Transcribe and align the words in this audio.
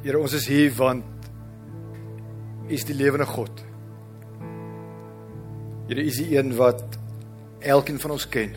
Here, 0.00 0.16
ons 0.16 0.32
is 0.32 0.46
hier 0.48 0.70
want 0.78 1.04
U 2.64 2.72
is 2.72 2.86
die 2.88 2.94
lewende 2.96 3.26
God. 3.28 3.58
Here, 5.90 6.00
U 6.00 6.06
is 6.08 6.16
die 6.22 6.38
een 6.38 6.54
wat 6.56 6.96
elkeen 7.60 7.98
van 8.00 8.14
ons 8.14 8.24
ken. 8.32 8.54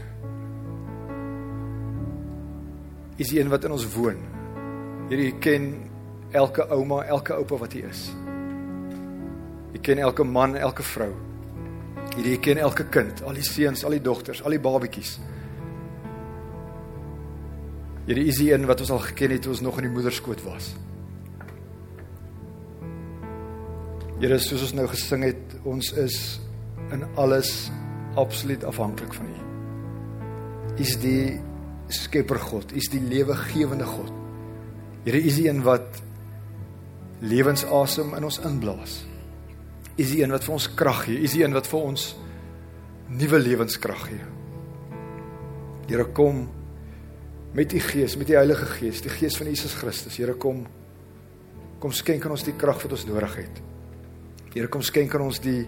U 3.11 3.19
is 3.19 3.33
die 3.33 3.41
een 3.41 3.51
wat 3.51 3.67
in 3.67 3.75
ons 3.75 3.89
woon. 3.91 4.21
Here, 5.09 5.19
U 5.19 5.33
ken 5.43 5.67
elke 6.31 6.63
ouma, 6.71 7.01
elke 7.11 7.35
oupa 7.35 7.60
wat 7.65 7.75
U 7.75 7.83
is. 7.89 8.05
U 9.75 9.83
ken 9.83 9.99
elke 9.99 10.23
man, 10.23 10.55
elke 10.55 10.87
vrou. 10.94 11.12
Here, 12.13 12.37
U 12.37 12.39
ken 12.39 12.63
elke 12.63 12.87
kind, 12.87 13.19
al 13.28 13.35
die 13.35 13.44
seuns, 13.44 13.83
al 13.83 13.97
die 13.97 14.05
dogters, 14.05 14.46
al 14.47 14.55
die 14.55 14.63
babetjies. 14.63 15.17
Here, 18.07 18.16
U 18.16 18.31
is 18.31 18.39
die 18.39 18.53
een 18.55 18.63
wat 18.71 18.88
ons 18.88 18.95
al 18.95 19.03
geken 19.12 19.35
het 19.35 19.44
toe 19.44 19.57
ons 19.57 19.67
nog 19.67 19.84
in 19.84 19.89
die 19.89 19.95
moederskoot 19.99 20.48
was. 20.48 20.71
Here, 24.23 24.38
soos 24.40 24.62
ons 24.63 24.72
nou 24.77 24.86
gesing 24.88 25.26
het, 25.26 25.54
ons 25.68 25.90
is 26.00 26.13
in 26.95 27.02
alles 27.20 27.50
absoluut 28.16 28.62
afhanklik 28.63 29.12
van 29.18 29.26
U. 29.27 29.40
U 30.77 30.77
is 30.80 30.94
die 31.02 31.41
skepper 31.91 32.40
God, 32.40 32.72
U 32.72 32.80
is 32.80 32.88
die 32.88 33.02
lewegewende 33.04 33.84
God. 33.84 34.13
Here, 35.04 35.20
U 35.20 35.27
is 35.27 35.41
die 35.41 35.49
een 35.49 35.59
wat 35.66 35.99
lewensasem 37.20 38.13
in 38.16 38.30
ons 38.30 38.38
inblaas. 38.48 38.94
U 39.98 39.99
is 40.05 40.16
die 40.16 40.22
een 40.22 40.32
wat 40.32 40.48
vir 40.48 40.55
ons 40.55 40.70
krag 40.71 41.04
gee, 41.10 41.20
U 41.20 41.27
is 41.27 41.35
die 41.35 41.44
een 41.44 41.60
wat 41.60 41.68
vir 41.74 41.84
ons 41.90 42.08
nuwe 43.12 43.44
lewenskrag 43.44 44.08
gee. 44.08 44.21
Here, 45.91 46.08
kom 46.16 46.46
met 47.60 47.76
U 47.76 47.84
Gees, 47.90 48.16
met 48.16 48.32
die 48.32 48.40
Heilige 48.40 48.71
Gees, 48.77 49.04
die 49.04 49.12
Gees 49.12 49.35
van 49.35 49.52
Jesus 49.52 49.76
Christus. 49.84 50.16
Here, 50.16 50.40
kom 50.40 50.63
kom 51.84 51.91
skenk 51.91 52.24
aan 52.24 52.38
ons 52.40 52.48
die 52.48 52.55
krag 52.55 52.80
wat 52.88 52.96
ons 52.96 53.08
nodig 53.12 53.40
het. 53.44 53.63
Here 54.53 54.70
kom 54.70 54.84
skenk 54.85 55.16
aan 55.17 55.26
ons 55.26 55.41
die 55.41 55.63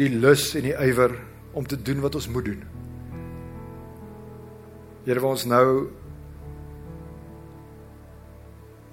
die 0.00 0.08
lus 0.12 0.54
en 0.56 0.64
die 0.64 0.76
ywer 0.76 1.12
om 1.56 1.66
te 1.66 1.76
doen 1.76 2.00
wat 2.00 2.14
ons 2.16 2.28
moet 2.32 2.46
doen. 2.46 2.60
Here 5.04 5.20
waar 5.20 5.34
ons 5.34 5.46
nou 5.48 5.66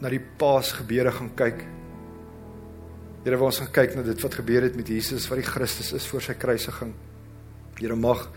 na 0.01 0.11
die 0.11 0.21
Paas 0.39 0.73
gebeure 0.77 1.13
gaan 1.15 1.31
kyk. 1.37 1.63
Here 3.23 3.39
waar 3.39 3.49
ons 3.51 3.61
gaan 3.63 3.73
kyk 3.75 3.95
na 3.95 4.03
dit 4.07 4.23
wat 4.23 4.39
gebeur 4.39 4.67
het 4.67 4.75
met 4.79 4.91
Jesus 4.91 5.27
wat 5.31 5.41
die 5.41 5.47
Christus 5.47 5.93
is 5.95 6.07
voor 6.07 6.23
sy 6.23 6.35
kruisiging. 6.39 6.93
Here 7.79 7.95
mag 7.95 8.27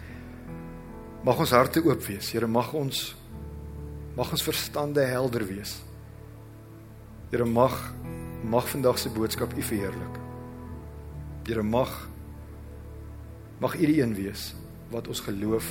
mag 1.27 1.43
ons 1.43 1.53
harte 1.53 1.83
oop 1.85 2.03
wees. 2.07 2.33
Here 2.33 2.49
mag 2.49 2.73
ons 2.75 3.11
mag 4.17 4.31
ons 4.35 4.45
verstande 4.45 5.05
helder 5.07 5.47
wees. 5.47 5.79
Here 7.31 7.47
mag 7.47 7.77
mag 8.41 8.67
vandag 8.73 8.99
se 8.99 9.13
boodskap 9.13 9.55
U 9.55 9.63
verheerlik. 9.63 10.30
Here 11.47 11.63
mag 11.63 12.09
mag 13.61 13.77
U 13.77 13.87
die 13.87 14.01
een 14.01 14.15
wees 14.15 14.55
wat 14.91 15.09
ons 15.09 15.21
geloof 15.21 15.67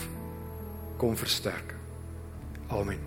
kom 0.98 1.16
versterk. 1.18 1.74
Amen. 2.70 3.00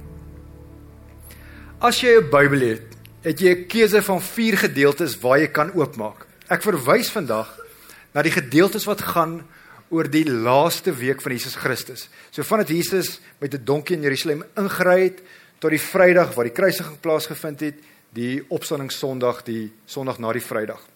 As 1.79 2.01
jy 2.01 2.19
'n 2.19 2.31
Bybel 2.31 2.61
het, 2.61 2.97
het 3.23 3.41
jy 3.41 3.51
'n 3.55 3.67
keuse 3.67 4.03
van 4.03 4.21
4 4.21 4.57
gedeeltes 4.57 5.19
waar 5.21 5.39
jy 5.39 5.49
kan 5.49 5.73
oopmaak. 5.75 6.27
Ek 6.49 6.63
verwys 6.63 7.11
vandag 7.11 7.59
na 8.15 8.23
die 8.23 8.31
gedeeltes 8.31 8.85
wat 8.85 9.01
gaan 9.01 9.47
oor 9.91 10.09
die 10.09 10.25
laaste 10.25 10.93
week 10.93 11.21
van 11.21 11.33
Jesus 11.33 11.55
Christus. 11.55 12.09
So 12.31 12.43
vandat 12.43 12.69
Jesus 12.69 13.21
met 13.39 13.55
'n 13.55 13.65
donkie 13.65 13.97
in 13.97 14.03
Jerusalem 14.03 14.45
ingery 14.57 15.03
het 15.03 15.23
tot 15.59 15.71
die 15.71 15.81
Vrydag 15.81 16.35
waar 16.35 16.45
die 16.45 16.53
kruisiging 16.53 17.01
plaasgevind 17.01 17.61
het, 17.61 17.75
die 18.11 18.45
opstanding 18.49 18.91
Sondag, 18.91 19.43
die 19.43 19.73
Sondag 19.87 20.19
na 20.19 20.33
die 20.33 20.41
Vrydag. 20.41 20.92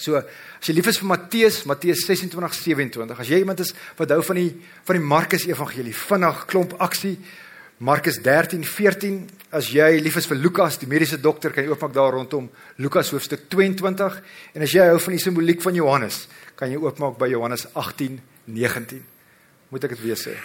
So, 0.00 0.16
as 0.16 0.68
jy 0.68 0.74
lief 0.74 0.88
is 0.90 0.98
vir 0.98 1.08
Matteus, 1.10 1.62
Matteus 1.68 2.04
26:27. 2.08 3.18
As 3.18 3.28
jy 3.28 3.42
iemand 3.42 3.60
is 3.60 3.74
wat 3.98 4.10
hou 4.10 4.22
van 4.22 4.36
die 4.36 4.50
van 4.84 4.96
die 4.96 5.04
Markus 5.04 5.46
Evangelie, 5.46 5.94
vinnig 5.94 6.46
klomp 6.46 6.74
aksie. 6.80 7.18
Markus 7.78 8.18
13:14. 8.22 9.28
As 9.50 9.68
jy 9.68 10.00
lief 10.00 10.16
is 10.16 10.26
vir 10.26 10.36
Lukas, 10.36 10.78
die 10.78 10.86
mediese 10.86 11.20
dokter, 11.20 11.50
kan 11.52 11.64
jy 11.64 11.70
oopmaak 11.70 11.92
daar 11.92 12.12
rondom 12.12 12.50
Lukas 12.78 13.10
hoofstuk 13.10 13.48
22. 13.50 14.22
En 14.54 14.62
as 14.62 14.72
jy 14.72 14.86
hou 14.86 14.98
van 14.98 15.12
die 15.12 15.22
simboliek 15.22 15.62
van 15.62 15.74
Johannes, 15.74 16.26
kan 16.56 16.70
jy 16.70 16.76
oopmaak 16.76 17.18
by 17.18 17.28
Johannes 17.28 17.66
18:19. 17.74 19.02
Moet 19.68 19.84
ek 19.84 19.90
dit 19.90 20.02
weer 20.02 20.16
sê? 20.16 20.36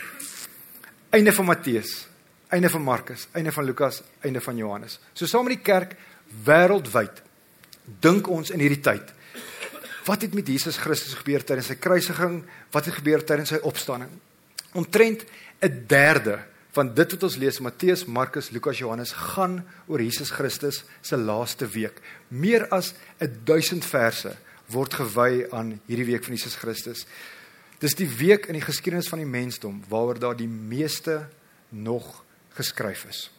Einde 1.09 1.31
van 1.31 1.45
Matteus, 1.45 2.07
einde 2.49 2.69
van 2.69 2.81
Markus, 2.81 3.27
einde 3.33 3.51
van 3.51 3.65
Lukas, 3.65 4.01
einde 4.21 4.41
van 4.41 4.57
Johannes. 4.57 4.99
So 5.13 5.25
saam 5.25 5.45
met 5.45 5.57
die 5.57 5.63
kerk 5.63 5.95
wêreldwyd 6.45 7.23
dink 8.01 8.27
ons 8.27 8.51
in 8.51 8.59
hierdie 8.59 8.81
tyd 8.83 9.13
wat 10.07 10.23
het 10.23 10.33
met 10.33 10.47
Jesus 10.47 10.79
Christus 10.79 11.17
gebeur 11.19 11.43
tydens 11.43 11.69
sy 11.71 11.75
kruisiging? 11.75 12.41
Wat 12.71 12.87
het 12.87 12.95
gebeur 12.99 13.23
tydens 13.27 13.51
sy 13.53 13.59
opstanding? 13.67 14.11
Omtrent 14.73 15.25
'n 15.61 15.83
derde 15.87 16.39
van 16.77 16.93
dit 16.93 17.11
wat 17.11 17.23
ons 17.23 17.37
lees 17.41 17.59
Matteus, 17.59 18.05
Markus, 18.05 18.51
Lukas, 18.53 18.77
Johannes 18.77 19.11
gaan 19.11 19.65
oor 19.87 20.01
Jesus 20.01 20.29
Christus 20.29 20.83
se 21.01 21.17
laaste 21.17 21.67
week. 21.67 22.01
Meer 22.27 22.67
as 22.69 22.93
1000 23.17 23.85
verse 23.85 24.35
word 24.69 24.93
gewy 24.93 25.47
aan 25.55 25.79
hierdie 25.87 26.05
week 26.11 26.23
van 26.27 26.35
Jesus 26.35 26.55
Christus. 26.59 27.05
Dis 27.81 27.95
die 27.97 28.09
week 28.09 28.47
in 28.49 28.57
die 28.57 28.65
geskiedenis 28.65 29.09
van 29.09 29.21
die 29.21 29.29
mensdom 29.29 29.81
waaroor 29.89 30.19
daar 30.19 30.37
die 30.37 30.49
meeste 30.49 31.27
nog 31.69 32.23
geskryf 32.57 33.05
is. 33.09 33.31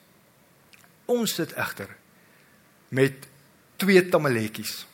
Ons 1.07 1.35
sit 1.39 1.55
egter 1.59 1.91
met 2.89 3.27
twee 3.77 4.03
tamaletjies. 4.09 4.87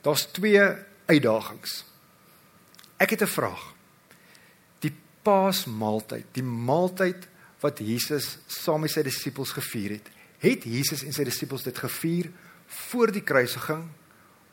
Daar's 0.00 0.26
twee 0.32 0.62
uitdagings. 1.06 1.84
Ek 2.96 3.10
het 3.10 3.22
'n 3.22 3.26
vraag. 3.26 3.74
Die 4.78 4.94
Paasmaaltyd, 5.22 6.24
die 6.32 6.42
maaltyd 6.42 7.28
wat 7.60 7.78
Jesus 7.78 8.38
saam 8.46 8.80
met 8.80 8.90
sy 8.90 9.02
disippels 9.02 9.50
gevier 9.50 9.90
het, 9.90 10.08
het 10.38 10.64
Jesus 10.64 11.02
en 11.02 11.12
sy 11.12 11.24
disippels 11.24 11.62
dit 11.62 11.78
gevier 11.78 12.30
voor 12.66 13.12
die 13.12 13.22
kruisiging 13.22 13.88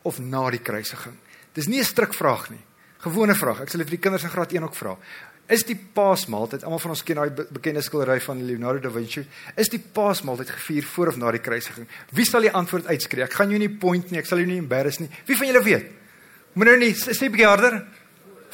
of 0.01 0.19
na 0.19 0.49
die 0.49 0.61
kruisiging? 0.61 1.15
Dis 1.53 1.67
nie 1.67 1.79
'n 1.79 1.85
strikvraag 1.85 2.49
nie. 2.49 2.63
Gewone 2.97 3.35
vraag. 3.35 3.61
Ek 3.61 3.69
sal 3.69 3.81
vir 3.81 3.89
die 3.89 3.97
kinders 3.97 4.23
in 4.23 4.29
graad 4.29 4.51
1 4.51 4.63
ook 4.63 4.75
vra. 4.75 4.97
Is 5.45 5.61
die 5.67 5.75
Paasmaaltyd, 5.77 6.63
almal 6.65 6.79
van 6.81 6.95
ons 6.95 7.03
ken 7.05 7.19
daai 7.19 7.43
bekende 7.53 7.83
skildery 7.85 8.17
van 8.23 8.39
Leonardo 8.47 8.87
da 8.87 8.89
Vinci, 8.89 9.21
is 9.61 9.69
die 9.69 9.79
Paasmaaltyd 9.79 10.49
gevier 10.49 10.87
voor 10.89 11.11
of 11.11 11.19
na 11.21 11.29
die 11.35 11.41
kruisiging? 11.45 11.85
Wie 12.17 12.25
sal 12.25 12.47
die 12.47 12.53
antwoord 12.53 12.89
uitskree? 12.89 13.27
Ek 13.27 13.35
gaan 13.37 13.53
jou 13.53 13.59
nie 13.61 13.69
point 13.69 14.09
nie, 14.09 14.17
ek 14.23 14.29
sal 14.29 14.41
jou 14.41 14.47
nie 14.49 14.57
embarrass 14.57 14.97
nie. 15.03 15.09
Wie 15.29 15.37
van 15.37 15.51
julle 15.51 15.61
weet? 15.67 15.91
Moet 16.57 16.71
nou 16.71 16.77
nie 16.81 16.91
sê 16.97 17.29
bietjie 17.29 17.45
harder. 17.45 17.77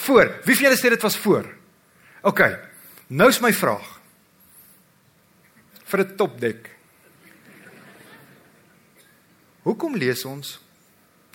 Voor. 0.03 0.33
Wie 0.43 0.57
van 0.57 0.67
julle 0.67 0.79
sê 0.81 0.91
dit 0.91 1.07
was 1.07 1.15
voor? 1.23 1.47
OK. 2.27 2.43
Nou 3.07 3.29
is 3.31 3.39
my 3.39 3.53
vraag. 3.55 3.87
Vir 5.85 5.99
'n 6.03 6.15
topdek. 6.15 6.69
Hoekom 9.63 9.95
lees 9.95 10.25
ons 10.25 10.59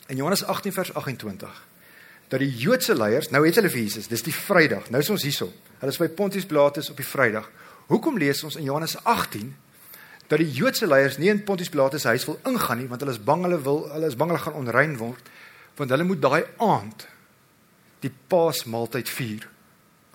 in 0.09 0.17
Johannes 0.17 0.45
18 0.45 0.73
vers 0.73 0.93
28 0.95 1.66
dat 2.29 2.43
die 2.43 2.51
Joodse 2.51 2.97
leiers, 2.97 3.31
nou 3.31 3.45
het 3.47 3.59
hulle 3.59 3.71
vir 3.71 3.85
Jesus, 3.85 4.09
dis 4.11 4.25
die 4.27 4.35
Vrydag. 4.35 4.91
Nou 4.91 5.01
is 5.03 5.11
ons 5.15 5.23
hierso. 5.27 5.51
Hulle 5.79 5.93
is 5.95 6.01
by 6.01 6.09
Pontius 6.09 6.47
Pilatus 6.49 6.91
op 6.91 6.99
die 6.99 7.07
Vrydag. 7.07 7.47
Hoekom 7.87 8.19
lees 8.19 8.43
ons 8.47 8.57
in 8.59 8.67
Johannes 8.67 8.97
18 9.05 9.53
dat 10.27 10.41
die 10.43 10.51
Joodse 10.51 10.89
leiers 10.91 11.21
nie 11.23 11.31
in 11.31 11.45
Pontius 11.47 11.71
Pilatus 11.71 12.03
se 12.03 12.11
huis 12.11 12.25
wil 12.27 12.39
ingaan 12.51 12.81
nie 12.83 12.89
want 12.91 13.03
hulle 13.05 13.15
is 13.15 13.23
bang 13.23 13.45
hulle 13.47 13.61
wil 13.63 13.85
hulle 13.93 14.09
is 14.11 14.17
bang 14.19 14.33
hulle 14.33 14.43
gaan 14.43 14.59
onrein 14.59 14.97
word 14.99 15.29
want 15.79 15.93
hulle 15.95 16.07
moet 16.09 16.23
daai 16.25 16.43
aand 16.67 17.07
die 18.03 18.11
Paasmaaltyd 18.11 19.09
vier. 19.09 19.47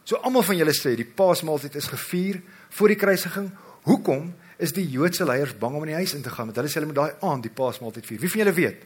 So 0.04 0.20
almal 0.20 0.44
van 0.44 0.60
julle 0.60 0.76
sê 0.76 0.98
die 1.00 1.08
Paasmaaltyd 1.08 1.78
is 1.80 1.88
gevier 1.94 2.42
voor 2.76 2.92
die 2.92 3.00
kruisiging. 3.00 3.52
Hoekom 3.88 4.34
is 4.62 4.76
die 4.76 4.84
Joodse 4.90 5.26
leiers 5.26 5.56
bang 5.58 5.78
om 5.78 5.86
in 5.88 5.94
die 5.94 6.00
huis 6.02 6.16
in 6.18 6.26
te 6.26 6.34
gaan 6.34 6.52
want 6.52 6.60
hulle 6.60 6.72
sê 6.72 6.82
hulle 6.82 6.92
moet 6.92 7.00
daai 7.00 7.30
aand 7.32 7.48
die 7.48 7.56
Paasmaaltyd 7.56 8.10
vier. 8.10 8.20
Wie 8.20 8.34
van 8.36 8.44
julle 8.44 8.58
weet? 8.58 8.84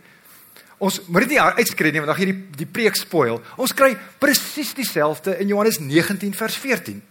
Ons 0.77 0.99
moet 1.07 1.23
dit 1.23 1.35
nie 1.35 1.41
uitskree 1.41 1.91
nie 1.91 2.01
want 2.03 2.11
dan 2.11 2.19
gee 2.19 2.33
die 2.33 2.65
die 2.65 2.67
preek 2.67 2.97
spoil. 2.99 3.39
Ons 3.61 3.73
kry 3.73 3.93
presies 4.19 4.73
dieselfde 4.75 5.37
in 5.39 5.47
Johannes 5.47 5.79
19 5.79 6.33
vers 6.35 6.57
14. 6.59 7.01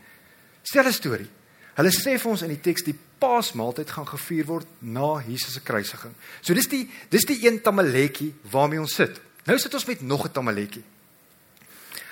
Selfe 0.63 0.93
storie. 0.93 1.29
Hulle 1.75 1.91
sê 1.91 2.19
vir 2.21 2.31
ons 2.31 2.45
in 2.47 2.53
die 2.53 2.63
teks 2.63 2.85
die 2.87 2.97
Paasmaaltyd 3.25 3.91
gaan 3.91 4.07
gevier 4.07 4.47
word 4.47 4.69
na 4.81 5.17
Jesus 5.25 5.57
se 5.57 5.63
kruisiging. 5.65 6.13
So 6.43 6.55
dis 6.55 6.69
die 6.69 6.85
dis 7.11 7.25
die 7.27 7.41
een 7.47 7.63
tamaletjie 7.65 8.35
waarmee 8.53 8.83
ons 8.83 8.95
sit. 9.01 9.17
Nou 9.49 9.57
sit 9.59 9.75
ons 9.75 9.87
met 9.89 10.03
nog 10.03 10.27
'n 10.27 10.33
tamaletjie. 10.33 10.85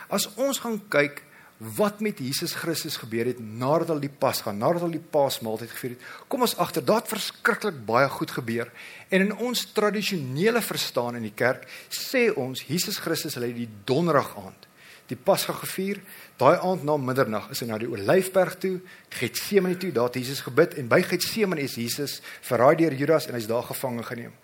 As 0.09 0.29
ons 0.37 0.59
gaan 0.59 0.81
kyk 0.89 1.23
wat 1.63 2.01
met 2.01 2.19
Jesus 2.19 2.57
Christus 2.59 2.97
gebeur 2.99 3.29
het 3.31 3.39
nadat 3.39 3.93
hulle 3.93 4.03
die 4.03 4.11
Pas 4.11 4.41
gaan, 4.43 4.59
nadat 4.59 4.83
hulle 4.83 4.97
die 4.99 5.11
Paasmaaltyd 5.15 5.71
gevier 5.71 5.95
het. 5.95 6.07
Kom 6.27 6.43
ons 6.43 6.57
agter, 6.59 6.83
daar 6.83 7.03
het 7.05 7.11
verskriklik 7.13 7.79
baie 7.87 8.09
goed 8.11 8.35
gebeur. 8.35 8.73
En 9.15 9.29
in 9.29 9.37
ons 9.37 9.63
tradisionele 9.77 10.63
verstaan 10.65 11.21
in 11.21 11.29
die 11.29 11.37
kerk 11.37 11.69
sê 11.93 12.31
ons 12.35 12.65
Jesus 12.67 12.99
Christus 13.05 13.39
hulle 13.39 13.53
die 13.55 13.69
donderdag 13.87 14.33
aand, 14.41 14.67
die 15.13 15.19
Pasga 15.19 15.55
gevier. 15.61 16.01
Daai 16.41 16.57
aand 16.57 16.83
na 16.89 16.97
middernag 16.99 17.53
is 17.55 17.63
hy 17.63 17.69
na 17.71 17.79
die 17.79 17.91
Olyfberg 17.91 18.59
toe, 18.59 18.81
Getsemane 19.15 19.79
toe, 19.79 19.93
daar 19.95 20.11
het 20.11 20.19
Jesus 20.19 20.43
gebid 20.43 20.75
en 20.83 20.91
by 20.91 20.99
Getsemane 21.07 21.63
is 21.63 21.79
Jesus 21.79 22.19
verraai 22.43 22.75
deur 22.81 22.97
Judas 22.99 23.29
en 23.31 23.39
hy's 23.39 23.47
daar 23.51 23.69
gevange 23.71 24.03
geneem. 24.09 24.35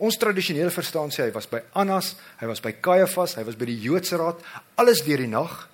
Ons 0.00 0.16
tradisionele 0.22 0.70
verstaan 0.72 1.10
sê 1.12 1.26
hy 1.26 1.34
was 1.34 1.50
by 1.50 1.64
Annas, 1.76 2.14
hy 2.40 2.46
was 2.48 2.62
by 2.62 2.72
Kajafas, 2.78 3.34
hy 3.36 3.44
was 3.48 3.58
by 3.58 3.66
die 3.68 3.80
Joodse 3.82 4.16
raad, 4.22 4.38
alles 4.80 5.02
deur 5.04 5.20
die 5.20 5.28
nag. 5.28 5.66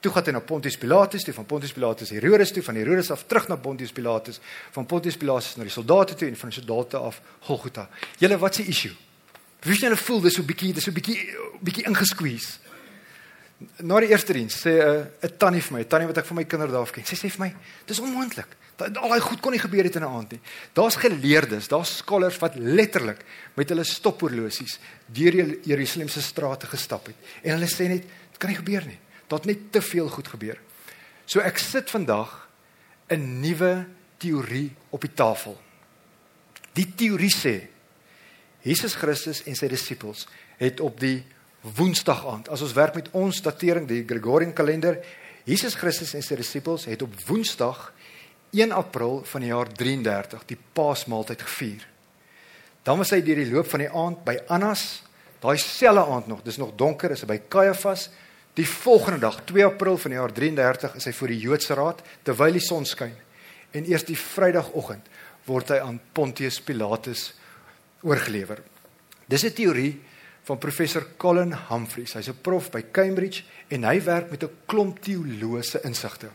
Toe 0.00 0.12
gaan 0.12 0.24
hy 0.24 0.32
na 0.32 0.40
Pontius 0.40 0.78
Pilatus, 0.80 1.24
toe 1.24 1.34
van 1.36 1.46
Pontius 1.46 1.72
Pilatus 1.76 2.10
Herodes 2.14 2.52
toe, 2.56 2.62
van 2.64 2.78
Herodes 2.80 3.10
af 3.12 3.26
terug 3.28 3.48
na 3.48 3.56
Pontius 3.60 3.92
Pilatus, 3.92 4.40
van 4.72 4.86
Pontius 4.86 5.18
Pilatus 5.20 5.58
na 5.58 5.66
die 5.68 5.74
soldate 5.74 6.16
toe 6.16 6.28
en 6.28 6.36
van 6.40 6.48
die 6.48 6.56
soldate 6.56 6.96
af 6.96 7.20
Golgotha. 7.44 7.88
Julle 8.18 8.38
wat 8.40 8.56
se 8.56 8.64
issue? 8.64 8.94
Wie 9.60 9.76
sien 9.76 9.90
hulle 9.90 10.00
voel 10.00 10.22
dis 10.24 10.38
so 10.38 10.46
bietjie, 10.46 10.72
dis 10.72 10.88
so 10.88 10.96
bietjie 10.96 11.18
bietjie 11.60 11.84
ingesqueeze. 11.90 12.56
Na 13.84 13.98
die 14.00 14.08
eerste 14.08 14.32
diens 14.32 14.56
sê 14.56 14.72
'n 14.72 15.04
uh, 15.20 15.28
'n 15.28 15.36
tannie 15.36 15.60
vir 15.60 15.72
my, 15.76 15.80
'n 15.84 15.88
tannie 15.88 16.08
wat 16.08 16.16
ek 16.16 16.24
van 16.24 16.36
my 16.36 16.44
kinders 16.44 16.72
daar 16.72 16.80
af 16.88 16.92
ken, 16.92 17.04
sê 17.04 17.28
vir 17.28 17.40
my, 17.44 17.52
dis 17.86 18.00
onmoontlik. 18.00 18.56
Al 18.80 19.10
daai 19.12 19.20
goed 19.20 19.40
kon 19.40 19.52
nie 19.52 19.60
gebeur 19.60 19.84
het 19.84 19.96
in 19.96 20.02
'n 20.02 20.08
aand 20.08 20.32
nie. 20.32 20.40
Daar's 20.72 20.96
geleerdes, 20.96 21.68
daar's 21.68 21.98
scholars 21.98 22.38
wat 22.38 22.56
letterlik 22.56 23.20
met 23.54 23.68
hulle 23.68 23.84
stophorlosies 23.84 24.80
deur 25.06 25.32
die 25.32 25.60
Jerusalem 25.64 26.08
se 26.08 26.22
strate 26.22 26.66
gestap 26.66 27.06
het. 27.06 27.16
En 27.42 27.58
hulle 27.58 27.68
sê 27.68 27.88
net, 27.88 28.02
dit 28.02 28.38
kan 28.38 28.48
nie 28.48 28.56
gebeur 28.56 28.86
nie. 28.86 28.98
Daar't 29.30 29.46
net 29.46 29.70
te 29.72 29.82
veel 29.82 30.08
goed 30.10 30.28
gebeur. 30.28 30.58
So 31.24 31.40
ek 31.40 31.58
sit 31.62 31.90
vandag 31.90 32.48
'n 33.08 33.40
nuwe 33.40 33.86
teorie 34.18 34.74
op 34.90 35.00
die 35.00 35.14
tafel. 35.14 35.58
Die 36.74 36.94
teorie 36.94 37.32
sê 37.32 37.68
Jesus 38.62 38.94
Christus 38.94 39.42
en 39.48 39.56
sy 39.56 39.68
disippels 39.68 40.26
het 40.60 40.80
op 40.80 41.00
die 41.00 41.24
Woensdag 41.60 42.22
aand. 42.26 42.48
As 42.48 42.62
ons 42.64 42.72
werk 42.72 42.94
met 42.94 43.08
ons 43.12 43.42
datering, 43.44 43.86
die 43.88 44.04
Gregorian 44.08 44.52
kalender, 44.56 44.96
Jesus 45.44 45.74
Christus 45.74 46.14
en 46.16 46.22
sy 46.24 46.38
disippels 46.40 46.86
het 46.88 47.02
op 47.02 47.16
Woensdag 47.26 47.92
1 48.56 48.72
April 48.72 49.20
van 49.24 49.44
die 49.44 49.50
jaar 49.52 49.68
33 49.68 50.46
die 50.48 50.58
Paasmaaltyd 50.72 51.42
gevier. 51.42 51.84
Dan 52.82 52.98
was 52.98 53.12
hy 53.12 53.20
deur 53.24 53.42
die 53.42 53.50
loop 53.50 53.68
van 53.68 53.84
die 53.84 53.90
aand 53.92 54.24
by 54.24 54.38
Annas, 54.48 55.02
daai 55.40 55.58
selfde 55.60 56.06
aand 56.14 56.30
nog, 56.32 56.42
dis 56.44 56.58
nog 56.60 56.72
donker, 56.80 57.12
is 57.12 57.24
hy 57.24 57.28
by 57.34 57.38
Kajafas. 57.52 58.08
Die 58.58 58.66
volgende 58.66 59.20
dag, 59.22 59.44
2 59.44 59.64
April 59.64 59.98
van 59.98 60.10
die 60.10 60.18
jaar 60.18 60.32
33, 60.32 60.94
is 60.98 61.04
hy 61.06 61.12
voor 61.12 61.28
die 61.28 61.38
Joodse 61.38 61.74
Raad 61.78 62.02
terwyl 62.26 62.56
die 62.58 62.64
son 62.64 62.86
skyn. 62.88 63.14
En 63.70 63.86
eers 63.86 64.04
die 64.08 64.18
Vrydagoggend 64.18 65.06
word 65.46 65.70
hy 65.70 65.78
aan 65.78 66.00
Pontius 66.12 66.58
Pilatus 66.60 67.30
oorgelewer. 68.02 68.62
Dis 69.30 69.44
'n 69.44 69.54
teorie 69.54 70.00
van 70.42 70.58
professor 70.58 71.06
Colin 71.16 71.54
Humphreys. 71.68 72.14
Hy's 72.14 72.28
'n 72.28 72.42
prof 72.42 72.70
by 72.70 72.82
Cambridge 72.92 73.44
en 73.68 73.84
hy 73.84 74.00
werk 74.02 74.30
met 74.30 74.42
'n 74.42 74.56
klomp 74.66 74.98
teologiese 74.98 75.80
insigte. 75.84 76.30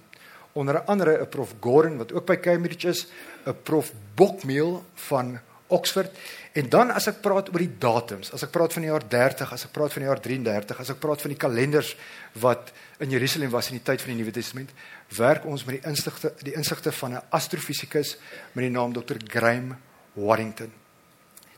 Onder 0.53 0.81
andere 0.88 1.19
'n 1.19 1.29
prof 1.29 1.56
Gordon 1.59 1.97
wat 1.97 2.13
ook 2.13 2.25
by 2.25 2.38
Cambridge 2.38 2.88
is, 2.88 3.07
'n 3.45 3.56
prof 3.63 3.91
Bokmeel 4.15 4.85
van 4.94 5.39
Oxford. 5.67 6.12
En 6.53 6.69
dan 6.69 6.91
as 6.91 7.07
ek 7.07 7.21
praat 7.25 7.50
oor 7.51 7.63
die 7.63 7.77
datums, 7.81 8.31
as 8.35 8.45
ek 8.45 8.51
praat 8.53 8.73
van 8.73 8.85
die 8.85 8.91
jaar 8.91 9.03
30, 9.09 9.51
as 9.51 9.65
ek 9.65 9.73
praat 9.73 9.91
van 9.95 10.03
die 10.03 10.09
jaar 10.09 10.21
33, 10.21 10.79
as 10.79 10.91
ek 10.94 11.01
praat 11.03 11.21
van 11.25 11.33
die 11.33 11.39
kalenders 11.41 11.95
wat 12.44 12.71
in 13.03 13.12
Jerusalem 13.12 13.51
was 13.51 13.71
in 13.71 13.79
die 13.79 13.85
tyd 13.85 14.03
van 14.03 14.13
die 14.13 14.21
Nuwe 14.21 14.31
Testament, 14.35 14.71
werk 15.17 15.45
ons 15.50 15.65
met 15.65 15.79
die 15.79 15.89
insigte 15.89 16.31
die 16.45 16.56
insigte 16.56 16.91
van 16.91 17.15
'n 17.15 17.23
astrofisikus 17.29 18.17
met 18.53 18.63
die 18.63 18.71
naam 18.71 18.94
Dr. 18.94 19.17
Graham 19.27 19.75
Waddington. 20.13 20.71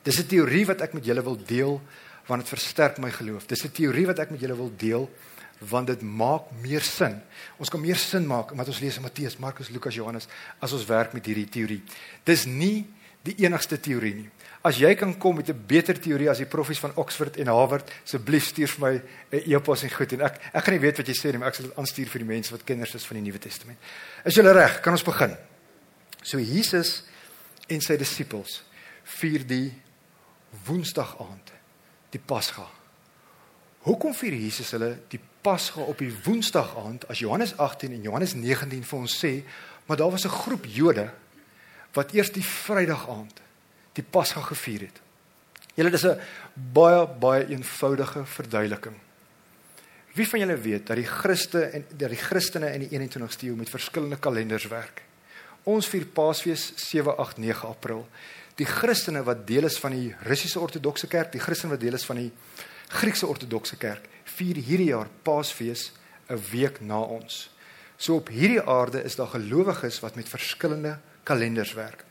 Dis 0.04 0.20
'n 0.20 0.28
teorie 0.28 0.66
wat 0.66 0.82
ek 0.82 0.94
met 0.94 1.06
julle 1.06 1.24
wil 1.24 1.38
deel 1.46 1.82
want 2.28 2.42
dit 2.42 2.50
versterk 2.50 2.98
my 2.98 3.12
geloof. 3.12 3.46
Dis 3.46 3.64
'n 3.64 3.72
teorie 3.72 4.06
wat 4.06 4.20
ek 4.20 4.32
met 4.32 4.40
julle 4.40 4.56
wil 4.56 4.72
deel 4.76 5.10
want 5.60 5.88
dit 5.88 6.02
maak 6.02 6.52
meer 6.62 6.82
sin. 6.82 7.22
Ons 7.58 7.70
kan 7.70 7.82
meer 7.82 7.96
sin 7.96 8.28
maak 8.28 8.52
omdat 8.52 8.68
ons 8.68 8.80
lees 8.80 8.96
in 8.96 9.02
Matteus, 9.02 9.38
Markus, 9.38 9.70
Lukas, 9.70 9.96
Johannes 9.96 10.28
as 10.60 10.74
ons 10.74 10.86
werk 10.86 11.14
met 11.14 11.26
hierdie 11.26 11.50
teorie. 11.50 11.84
Dis 12.24 12.46
nie 12.46 12.86
die 13.28 13.36
enigste 13.46 13.80
teorie 13.84 14.14
nie. 14.16 14.30
As 14.66 14.80
jy 14.82 14.94
kan 14.98 15.14
kom 15.20 15.36
met 15.36 15.50
'n 15.50 15.66
beter 15.68 16.00
teorie 16.00 16.30
as 16.30 16.38
die 16.38 16.46
profs 16.46 16.80
van 16.80 16.96
Oxford 16.96 17.38
en 17.38 17.48
Harvard, 17.48 17.90
asseblief 18.04 18.48
stuur 18.48 18.68
vir 18.68 18.82
my 18.82 19.02
'n 19.38 19.52
e-pos 19.52 19.84
en 19.84 19.90
goed 19.90 20.14
en 20.14 20.22
ek 20.22 20.40
ek 20.54 20.64
gaan 20.64 20.74
nie 20.74 20.82
weet 20.82 20.98
wat 20.98 21.08
jy 21.08 21.14
sê 21.14 21.32
nie, 21.32 21.38
maar 21.38 21.50
ek 21.50 21.56
sal 21.56 21.66
dit 21.66 21.78
aanstuur 21.78 22.08
vir 22.08 22.20
die 22.20 22.34
mense 22.34 22.52
wat 22.52 22.64
kinders 22.64 22.96
is 22.96 23.06
van 23.06 23.16
die 23.18 23.24
Nuwe 23.24 23.40
Testament. 23.40 23.78
Is 24.26 24.36
julle 24.36 24.54
reg? 24.54 24.82
Kan 24.82 24.94
ons 24.94 25.04
begin? 25.04 25.38
So 26.24 26.40
Jesus 26.40 27.04
en 27.68 27.82
sy 27.82 27.98
disippels 27.98 28.64
vier 29.04 29.46
die 29.48 29.74
Woensdag 30.66 31.20
aand 31.20 31.52
die 32.12 32.20
Pasga. 32.20 32.68
Hoekom 33.82 34.14
vier 34.14 34.34
Jesus 34.34 34.72
hulle 34.72 34.98
die 35.10 35.20
Pasga 35.42 35.82
op 35.82 35.98
die 35.98 36.12
Woensdag 36.26 36.76
aand 36.78 37.08
as 37.10 37.20
Johannes 37.20 37.54
18 37.58 37.94
en 37.94 38.02
Johannes 38.02 38.34
19 38.36 38.84
vir 38.84 39.00
ons 39.00 39.24
sê, 39.24 39.44
maar 39.88 39.98
daar 39.98 40.12
was 40.12 40.26
'n 40.26 40.30
groep 40.30 40.66
Jode 40.66 41.12
wat 41.98 42.14
eers 42.14 42.32
die 42.36 42.46
Vrydag 42.46 43.08
aand 43.10 43.42
die 43.98 44.06
Pasga 44.06 44.44
gevier 44.46 44.86
het. 44.86 45.02
Julle 45.74 45.90
dis 45.90 46.06
'n 46.06 46.20
baie 46.54 47.08
baie 47.08 47.48
eenvoudige 47.50 48.26
verduideliking. 48.26 48.96
Wie 50.14 50.28
van 50.28 50.40
julle 50.40 50.58
weet 50.58 50.88
dat 50.88 50.98
die 50.98 51.06
Christe 51.06 51.62
en 51.62 51.86
dat 51.90 52.10
die 52.10 52.18
Christene 52.18 52.74
in 52.74 52.88
die 52.88 52.90
21ste 52.90 53.48
eeu 53.48 53.56
met 53.56 53.70
verskillende 53.70 54.18
kalenders 54.18 54.68
werk? 54.68 55.02
Ons 55.64 55.88
vier 55.88 56.06
Paasfees 56.06 56.74
7, 56.76 57.18
8, 57.18 57.38
9 57.38 57.68
April 57.68 58.08
die 58.56 58.66
Christene 58.66 59.24
wat 59.24 59.46
deel 59.48 59.64
is 59.64 59.78
van 59.78 59.92
die 59.92 60.16
Russiese 60.26 60.60
Ortodokse 60.60 61.08
Kerk, 61.08 61.32
die 61.32 61.40
Christene 61.40 61.76
wat 61.76 61.82
deel 61.82 61.94
is 61.94 62.06
van 62.06 62.16
die 62.16 62.32
Griekse 62.90 63.28
Ortodokse 63.28 63.76
Kerk, 63.78 64.08
vier 64.24 64.56
hierdie 64.56 64.90
jaar 64.90 65.08
Paasfees 65.24 65.92
'n 66.30 66.42
week 66.52 66.82
na 66.82 67.00
ons. 67.00 67.50
So 67.98 68.16
op 68.16 68.30
hierdie 68.30 68.62
aarde 68.62 69.04
is 69.04 69.16
daar 69.16 69.28
gelowiges 69.28 70.00
wat 70.00 70.16
met 70.16 70.30
verskillende 70.30 71.00
kalenders 71.28 71.74
werk. 71.76 72.06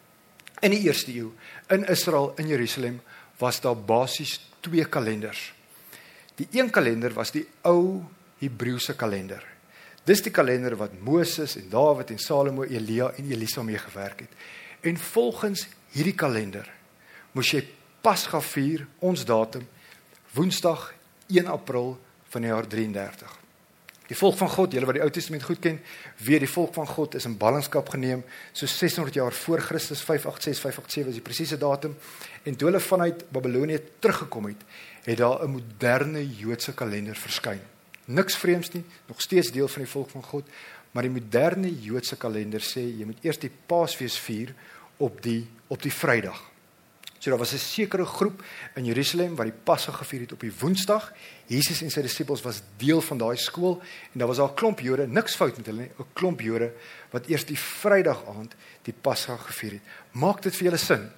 In 0.61 0.73
die 0.73 0.85
eerste 0.85 1.13
eeu 1.13 1.31
in 1.73 1.87
Israel 1.93 2.33
in 2.41 2.49
Jerusalem 2.53 3.01
was 3.41 3.61
daar 3.65 3.77
basies 3.77 4.39
twee 4.65 4.85
kalenders. 4.85 5.53
Die 6.37 6.49
een 6.53 6.71
kalender 6.71 7.13
was 7.17 7.33
die 7.33 7.47
ou 7.65 8.05
Hebreëse 8.41 8.97
kalender. 8.97 9.45
Dis 10.07 10.23
die 10.23 10.33
kalender 10.33 10.77
wat 10.79 10.95
Moses 11.03 11.57
en 11.59 11.71
Dawid 11.73 12.13
en 12.13 12.21
Salomo, 12.23 12.65
Elia 12.65 13.11
en 13.17 13.31
Elisa 13.33 13.63
mee 13.63 13.79
gewerk 13.81 14.27
het. 14.27 14.37
En 14.81 14.97
volgens 14.97 15.67
hierdie 15.97 16.15
kalender 16.15 16.69
moes 17.33 17.51
jy 17.53 17.65
Pasga 18.05 18.39
vier, 18.41 18.85
ons 19.03 19.25
datum 19.27 19.65
Woensdag 20.37 20.93
1 21.33 21.49
April 21.51 21.97
van 22.31 22.45
die 22.45 22.53
jaar 22.53 22.69
33. 22.69 23.45
Die 24.06 24.17
volk 24.17 24.37
van 24.38 24.49
God, 24.49 24.73
julle 24.73 24.87
wat 24.87 24.99
die 24.99 25.03
Ou 25.03 25.11
Testament 25.11 25.43
goed 25.43 25.58
ken, 25.62 25.81
weet 26.23 26.44
die 26.44 26.50
volk 26.50 26.75
van 26.76 26.87
God 26.87 27.17
is 27.19 27.26
in 27.26 27.37
ballingskap 27.41 27.88
geneem 27.91 28.23
so 28.53 28.67
600 28.70 29.14
jaar 29.19 29.35
voor 29.35 29.61
Christus 29.61 30.05
586 30.06 30.62
587 30.62 31.11
is 31.11 31.19
die 31.19 31.25
presiese 31.26 31.58
datum 31.58 31.97
en 32.47 32.56
toe 32.56 32.70
hulle 32.70 32.81
vanuit 32.81 33.25
Babelonie 33.35 33.81
teruggekom 33.99 34.47
het, 34.53 34.62
het 35.05 35.19
daar 35.19 35.43
'n 35.43 35.51
moderne 35.51 36.22
Joodse 36.36 36.75
kalender 36.75 37.17
verskyn. 37.17 37.60
Niks 38.05 38.36
vreemds 38.36 38.72
nie, 38.72 38.84
nog 39.06 39.20
steeds 39.20 39.51
deel 39.51 39.69
van 39.69 39.82
die 39.82 39.91
volk 39.91 40.10
van 40.10 40.22
God, 40.22 40.48
maar 40.91 41.03
die 41.03 41.13
moderne 41.13 41.81
Joodse 41.82 42.17
kalender 42.17 42.60
sê 42.60 42.81
jy 42.81 43.05
moet 43.05 43.25
eers 43.25 43.39
die 43.39 43.51
Paasfees 43.67 44.19
vier 44.19 44.55
op 44.96 45.22
die 45.22 45.46
op 45.69 45.82
die 45.82 45.93
Vrydag. 45.93 46.56
So 47.27 47.31
daar 47.31 47.41
was 47.41 47.53
'n 47.53 47.59
sekere 47.59 48.05
groep 48.05 48.45
in 48.75 48.85
Jerusalem 48.85 49.35
wat 49.35 49.47
die 49.47 49.61
Pasga 49.65 49.93
gevier 49.93 50.21
het 50.21 50.33
op 50.33 50.41
die 50.41 50.53
Woensdag. 50.59 51.13
Jesus 51.47 51.83
en 51.83 51.91
sy 51.91 52.03
disippels 52.03 52.43
was 52.43 52.63
deel 52.77 53.01
van 53.01 53.19
daai 53.19 53.37
skool 53.37 53.83
en 54.13 54.19
daar 54.19 54.29
was 54.29 54.39
al 54.39 54.49
'n 54.49 54.55
klomp 54.55 54.81
Jode, 54.81 55.06
niks 55.06 55.35
fout 55.35 55.56
met 55.56 55.67
hulle 55.67 55.81
nie, 55.81 55.91
'n 55.99 56.06
klomp 56.13 56.41
Jode 56.41 56.73
wat 57.11 57.27
eers 57.27 57.45
die 57.45 57.59
Vrydag 57.59 58.27
aand 58.29 58.55
die 58.83 58.95
Pasga 59.01 59.37
gevier 59.37 59.71
het. 59.71 59.81
Maak 60.13 60.43
dit 60.43 60.56
vir 60.56 60.65
julle 60.65 60.77
sin? 60.77 61.11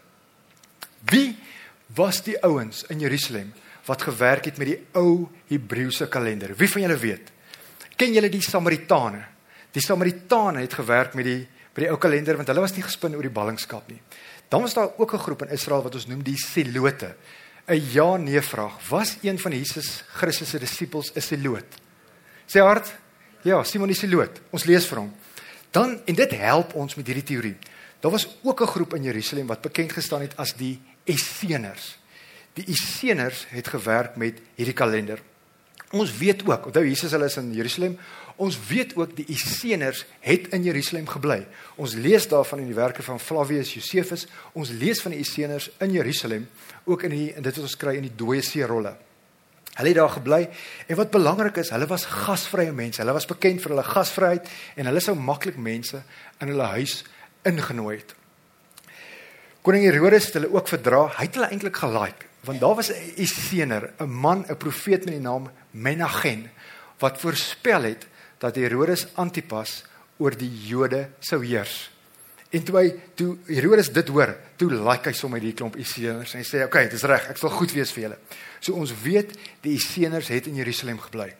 Wie 1.05 1.37
was 1.95 2.23
die 2.23 2.43
ouens 2.43 2.85
in 2.88 3.00
Jerusalem 3.00 3.53
wat 3.85 4.03
gewerk 4.03 4.45
het 4.45 4.59
met 4.59 4.67
die 4.67 4.87
ou 4.93 5.29
Hebreëse 5.49 6.09
kalender? 6.09 6.57
Wie 6.57 6.71
van 6.71 6.83
julle 6.83 6.99
weet? 6.99 7.31
Ken 7.97 8.12
julle 8.12 8.29
die 8.29 8.43
Samaritane? 8.43 9.25
Die 9.73 9.83
Samaritane 9.83 10.61
het 10.61 10.75
gewerk 10.75 11.15
met 11.15 11.25
die 11.25 11.49
by 11.75 11.81
die 11.81 11.91
ou 11.91 11.99
kalender 11.99 12.37
want 12.37 12.49
hulle 12.49 12.61
was 12.61 12.75
nie 12.75 12.83
gespin 12.83 13.15
oor 13.15 13.23
die 13.23 13.31
ballingskap 13.31 13.88
nie. 13.88 14.00
Dan 14.49 14.61
was 14.61 14.75
daar 14.75 14.90
ook 14.97 15.12
'n 15.12 15.19
groep 15.19 15.43
in 15.43 15.49
Israel 15.49 15.83
wat 15.83 15.95
ons 15.95 16.07
noem 16.07 16.23
die 16.23 16.37
Selote. 16.37 17.14
'n 17.67 17.90
Ja 17.93 18.17
nee 18.17 18.40
vraag. 18.40 18.88
Was 18.88 19.17
een 19.23 19.38
van 19.38 19.52
Jesus 19.52 20.05
Christus 20.09 20.50
se 20.50 20.59
disippels 20.59 21.12
'n 21.14 21.21
Seloot? 21.21 21.75
Sê 22.47 22.61
hard. 22.61 22.95
Ja, 23.43 23.62
Simon 23.64 23.87
die 23.87 23.97
Seloot. 23.97 24.40
Ons 24.50 24.64
lees 24.64 24.87
vir 24.87 24.99
hom. 24.99 25.14
Dan 25.71 26.00
en 26.05 26.14
dit 26.14 26.31
help 26.31 26.75
ons 26.75 26.95
met 26.95 27.07
hierdie 27.07 27.25
teorie. 27.25 27.57
Daar 28.00 28.11
was 28.11 28.38
ook 28.43 28.61
'n 28.61 28.67
groep 28.67 28.95
in 28.95 29.02
Jerusalem 29.02 29.47
wat 29.47 29.61
bekend 29.61 29.93
gestaan 29.93 30.21
het 30.21 30.37
as 30.37 30.55
die 30.55 30.81
Esseners. 31.05 31.99
Die 32.52 32.64
Esseners 32.67 33.47
het 33.49 33.69
gewerk 33.69 34.17
met 34.17 34.40
hierdie 34.55 34.75
kalender. 34.75 35.21
Ons 35.97 36.12
weet 36.18 36.42
ook, 36.45 36.66
onthou 36.68 36.85
Jesus 36.85 37.14
hulle 37.16 37.28
is 37.30 37.37
in 37.40 37.52
Jerusalem. 37.57 37.95
Ons 38.37 38.59
weet 38.68 38.92
ook 38.97 39.14
die 39.16 39.25
Esseners 39.33 40.04
het 40.21 40.50
in 40.52 40.66
Jerusalem 40.66 41.09
gebly. 41.09 41.40
Ons 41.80 41.97
lees 41.97 42.28
daarvan 42.28 42.61
in 42.62 42.68
die 42.71 42.76
werke 42.76 43.02
van 43.02 43.21
Flavius 43.21 43.73
Josephus. 43.75 44.26
Ons 44.52 44.71
lees 44.71 45.00
van 45.02 45.16
die 45.16 45.23
Esseners 45.25 45.71
in 45.80 45.97
Jerusalem 45.97 46.45
ook 46.85 47.07
in 47.09 47.16
die 47.16 47.26
in 47.33 47.42
dit 47.42 47.57
wat 47.57 47.64
ons 47.64 47.78
kry 47.80 47.97
in 47.97 48.04
die 48.04 48.14
dooie 48.14 48.45
see 48.45 48.68
rolle. 48.68 48.95
Hulle 49.78 49.95
het 49.95 49.99
daar 49.99 50.12
gebly 50.12 50.42
en 50.90 50.99
wat 50.99 51.11
belangrik 51.14 51.61
is, 51.62 51.73
hulle 51.73 51.88
was 51.88 52.04
gasvrye 52.11 52.73
mense. 52.75 53.00
Hulle 53.00 53.16
was 53.16 53.28
bekend 53.30 53.62
vir 53.64 53.73
hulle 53.73 53.88
gasvryheid 53.88 54.49
en 54.76 54.90
hulle 54.90 55.02
sou 55.02 55.16
maklik 55.16 55.57
mense 55.57 56.02
in 56.42 56.52
hulle 56.52 56.73
huis 56.76 57.00
ingenooi 57.49 57.97
het. 57.97 58.14
Koning 59.64 59.88
Herodes 59.88 60.28
het 60.28 60.40
hulle 60.40 60.52
ook 60.52 60.68
verdra. 60.68 61.07
Hy 61.16 61.30
het 61.30 61.38
hulle 61.38 61.52
eintlik 61.54 61.80
gelike 61.80 62.27
want 62.40 62.61
daar 62.61 62.75
was 62.75 62.90
'n 62.90 63.12
Essener, 63.16 63.92
'n 63.99 64.11
man, 64.11 64.45
'n 64.49 64.57
profeet 64.57 65.04
met 65.04 65.14
die 65.14 65.21
naam 65.21 65.50
Menagen 65.71 66.50
wat 66.99 67.21
voorspel 67.21 67.83
het 67.83 68.07
dat 68.38 68.54
Herodes 68.54 69.07
Antipas 69.14 69.85
oor 70.16 70.37
die 70.37 70.66
Jode 70.66 71.09
sou 71.18 71.45
heers. 71.45 71.90
En 72.50 72.64
toe 72.64 72.76
hy 72.76 72.95
toe 73.14 73.37
Herodes 73.47 73.92
dit 73.92 74.09
hoor, 74.09 74.37
toe 74.57 74.71
like 74.73 75.09
hy 75.09 75.12
sommer 75.12 75.40
die 75.40 75.52
klomp 75.52 75.76
Esseners 75.76 76.35
en 76.35 76.45
sê, 76.45 76.64
"Oké, 76.64 76.64
okay, 76.64 76.88
dis 76.88 77.02
reg, 77.02 77.28
ek 77.28 77.37
sal 77.37 77.50
goed 77.50 77.73
wees 77.73 77.92
vir 77.92 78.02
julle." 78.02 78.18
So 78.61 78.73
ons 78.73 78.92
weet 79.02 79.38
die 79.61 79.76
Esseners 79.76 80.28
het 80.28 80.47
in 80.47 80.54
Jerusalem 80.54 80.99
gebly. 80.99 81.35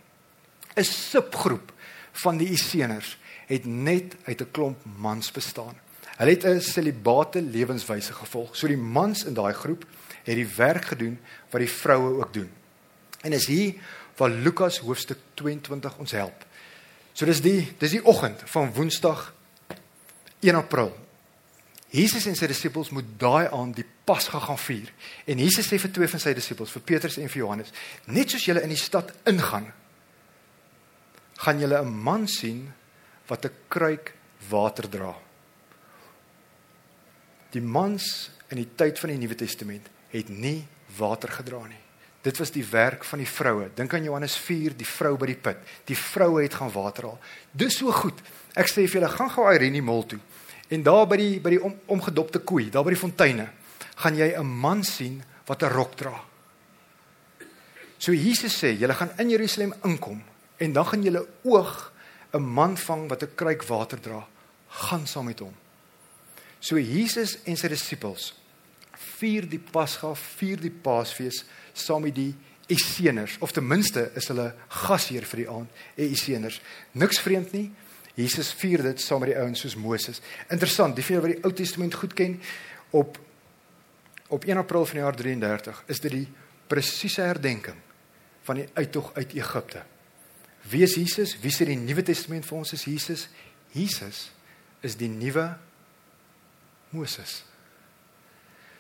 'n 0.77 0.85
Subgroep 0.85 1.73
van 2.13 2.37
die 2.37 2.53
Esseners 2.53 3.19
het 3.47 3.65
net 3.65 4.17
uit 4.25 4.41
'n 4.41 4.51
klomp 4.51 4.79
mans 4.99 5.31
bestaan. 5.31 5.77
Hulle 6.19 6.35
het 6.35 6.45
'n 6.45 6.61
selibate 6.61 7.43
lewenswyse 7.43 8.13
gevolg. 8.13 8.57
So 8.57 8.67
die 8.67 8.77
mans 8.77 9.25
in 9.25 9.35
daai 9.35 9.53
groep 9.55 9.87
het 10.25 10.35
die 10.35 10.55
werk 10.57 10.85
gedoen 10.85 11.19
wat 11.51 11.61
die 11.61 11.71
vroue 11.71 12.19
ook 12.19 12.33
doen. 12.33 12.51
En 13.23 13.33
is 13.33 13.47
hier 13.47 13.75
waar 14.17 14.31
Lukas 14.31 14.79
hoofstuk 14.79 15.19
22 15.35 15.97
ons 15.99 16.11
help. 16.11 16.47
So 17.13 17.27
dis 17.27 17.41
die 17.41 17.75
dis 17.79 17.91
die 17.91 18.05
oggend 18.05 18.43
van 18.45 18.73
Woensdag 18.75 19.35
1 20.41 20.55
April. 20.55 20.93
Jesus 21.91 22.27
en 22.27 22.37
sy 22.37 22.47
disippels 22.47 22.91
moet 22.91 23.07
daai 23.19 23.49
aand 23.49 23.77
die 23.77 23.87
Pasga 24.05 24.39
gaan 24.39 24.59
vier. 24.59 24.93
En 25.25 25.39
Jesus 25.39 25.67
sê 25.67 25.79
vir 25.81 25.91
twee 25.91 26.09
van 26.09 26.21
sy 26.21 26.35
disippels, 26.37 26.71
vir 26.71 26.83
Petrus 26.83 27.17
en 27.17 27.29
vir 27.29 27.43
Johannes, 27.43 27.73
net 28.05 28.31
soos 28.31 28.45
julle 28.45 28.63
in 28.63 28.69
die 28.69 28.77
stad 28.77 29.13
ingaan, 29.25 29.73
gaan 31.39 31.61
julle 31.61 31.81
'n 31.81 31.89
man 31.89 32.29
sien 32.29 32.73
wat 33.29 33.45
'n 33.45 33.55
kruik 33.69 34.15
water 34.51 34.89
dra. 34.89 35.28
Die 37.53 37.63
mans 37.65 38.31
in 38.53 38.57
die 38.57 38.69
tyd 38.77 38.99
van 38.99 39.11
die 39.11 39.19
Nuwe 39.19 39.35
Testament 39.35 39.89
het 40.13 40.29
nie 40.29 40.67
water 40.99 41.29
gedra 41.29 41.63
nie. 41.67 41.81
Dit 42.23 42.41
was 42.41 42.51
die 42.51 42.65
werk 42.67 43.05
van 43.05 43.23
die 43.23 43.29
vroue. 43.31 43.69
Dink 43.75 43.95
aan 43.95 44.05
Johannes 44.05 44.35
4, 44.37 44.75
die 44.77 44.87
vrou 44.89 45.15
by 45.21 45.29
die 45.31 45.39
put. 45.39 45.61
Die 45.87 45.97
vroue 45.97 46.43
het 46.43 46.57
gaan 46.59 46.73
water 46.75 47.07
haal. 47.09 47.21
Dis 47.53 47.79
so 47.79 47.93
goed. 47.95 48.19
Ek 48.59 48.69
sê 48.69 48.85
vir 48.85 48.99
julle, 48.99 49.13
gaan 49.13 49.31
gou 49.33 49.47
Irene 49.49 49.83
Mall 49.85 50.05
toe. 50.11 50.19
En 50.69 50.83
daar 50.85 51.07
by 51.09 51.17
die 51.17 51.37
by 51.41 51.55
die 51.55 51.61
om, 51.65 51.77
omgedopte 51.95 52.43
koei, 52.45 52.67
daar 52.73 52.85
by 52.85 52.93
die 52.93 53.01
fonteine, 53.01 53.47
gaan 54.03 54.17
jy 54.19 54.35
'n 54.37 54.47
man 54.47 54.85
sien 54.85 55.23
wat 55.47 55.63
'n 55.63 55.73
rok 55.73 55.97
dra. 55.97 56.15
So 57.99 58.13
Jesus 58.13 58.63
sê, 58.63 58.77
julle 58.77 58.95
gaan 58.95 59.11
in 59.19 59.31
Jerusalem 59.31 59.75
inkom 59.85 60.23
en 60.59 60.73
dan 60.73 60.87
gaan 60.87 61.03
julle 61.03 61.27
oog 61.45 61.93
'n 62.33 62.43
man 62.43 62.77
vang 62.77 63.09
wat 63.09 63.23
'n 63.23 63.35
kruik 63.35 63.63
water 63.63 64.01
dra. 64.01 64.27
Gaan 64.69 65.07
saam 65.07 65.25
met 65.25 65.39
hom. 65.39 65.55
So 66.61 66.79
Jesus 66.79 67.39
en 67.47 67.57
sy 67.59 67.71
disippels 67.71 68.33
vier 69.19 69.49
die 69.51 69.59
Pasga, 69.59 70.13
vier 70.15 70.61
die 70.63 70.71
Paasfees 70.71 71.43
saam 71.75 72.05
met 72.07 72.17
die 72.19 72.33
Esseners 72.69 73.39
of 73.43 73.55
ten 73.57 73.67
minste 73.67 74.11
is 74.19 74.29
hulle 74.31 74.51
gasheer 74.85 75.25
vir 75.27 75.43
die 75.43 75.49
aand, 75.51 75.85
Esseners. 75.97 76.61
Niks 77.01 77.21
vreemd 77.25 77.55
nie. 77.57 77.69
Jesus 78.19 78.51
vier 78.59 78.83
dit 78.83 79.01
saam 79.01 79.23
met 79.23 79.33
die 79.33 79.39
ouens 79.39 79.63
soos 79.63 79.77
Moses. 79.79 80.19
Interessant, 80.51 80.97
die 80.99 81.07
vir 81.07 81.23
wat 81.23 81.33
die 81.33 81.43
Ou 81.47 81.53
Testament 81.55 81.95
goed 81.95 82.17
ken 82.19 82.39
op 82.99 83.19
op 84.29 84.45
1 84.45 84.59
April 84.61 84.85
van 84.85 84.99
die 84.99 85.01
jaar 85.01 85.17
33 85.17 85.79
is 85.89 86.03
dit 86.05 86.13
die 86.13 86.27
presiese 86.69 87.23
herdenking 87.25 87.79
van 88.45 88.59
die 88.61 88.67
uittog 88.75 89.15
uit 89.17 89.33
Egipte. 89.39 89.81
Wie 90.69 90.83
is 90.85 90.99
Jesus? 90.99 91.33
Wie 91.41 91.53
sê 91.55 91.65
die 91.65 91.79
Nuwe 91.81 92.05
Testament 92.05 92.45
vir 92.45 92.59
ons 92.59 92.75
is 92.77 92.85
Jesus? 92.85 93.29
Jesus 93.73 94.27
is 94.85 94.99
die 95.01 95.09
nuwe 95.09 95.47
Moses. 96.91 97.43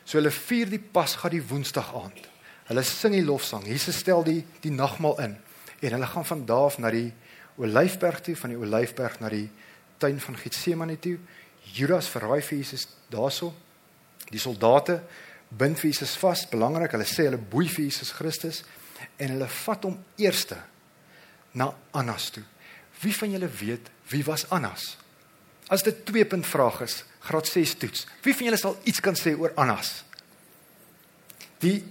So 0.04 0.18
hulle 0.18 0.32
vier 0.32 0.70
die 0.72 0.80
Pasga 0.80 1.28
die 1.28 1.42
Woensdag 1.44 1.92
aand. 1.94 2.28
Hulle 2.68 2.84
sing 2.84 3.12
die 3.16 3.24
lofsang. 3.24 3.66
Jesus 3.68 4.00
stel 4.00 4.24
die 4.24 4.42
die 4.64 4.72
nagmaal 4.72 5.18
in 5.24 5.36
en 5.78 5.94
hulle 5.94 6.06
gaan 6.10 6.26
van 6.26 6.44
daar 6.46 6.66
af 6.66 6.78
na 6.78 6.90
die 6.90 7.12
Olyfberg 7.58 8.20
toe, 8.22 8.36
van 8.36 8.50
die 8.50 8.58
Olyfberg 8.58 9.20
na 9.20 9.28
die 9.30 9.48
tuin 9.98 10.20
van 10.20 10.36
Getsemane 10.38 10.98
toe. 10.98 11.18
Judas 11.74 12.08
verraai 12.10 12.42
vir 12.42 12.58
Jesus 12.58 12.86
daarso. 13.10 13.52
Die 14.30 14.40
soldate 14.42 15.00
bind 15.48 15.78
vir 15.80 15.90
Jesus 15.90 16.16
vas, 16.20 16.44
belangrik, 16.50 16.92
hulle 16.92 17.06
sê 17.08 17.28
hulle 17.28 17.40
boei 17.40 17.68
vir 17.70 17.86
Jesus 17.88 18.12
Christus 18.16 18.62
en 19.16 19.32
hulle 19.36 19.48
vat 19.64 19.86
hom 19.86 19.96
eerste 20.20 20.58
na 21.54 21.70
Annas 21.96 22.30
toe. 22.34 22.44
Wie 23.02 23.14
van 23.14 23.32
julle 23.32 23.48
weet 23.60 23.90
wie 24.10 24.24
was 24.26 24.48
Annas? 24.50 24.96
As 25.68 25.82
dit 25.82 26.04
2 26.06 26.25
punt 26.25 26.46
vraag 26.46 26.80
is, 26.80 27.04
graad 27.20 27.46
6 27.46 27.75
toets. 27.75 28.06
Wie 28.25 28.34
van 28.34 28.48
julle 28.48 28.60
sal 28.60 28.78
iets 28.88 29.00
kan 29.04 29.16
sê 29.16 29.34
oor 29.37 29.52
Annas? 29.54 30.02
Die 31.60 31.84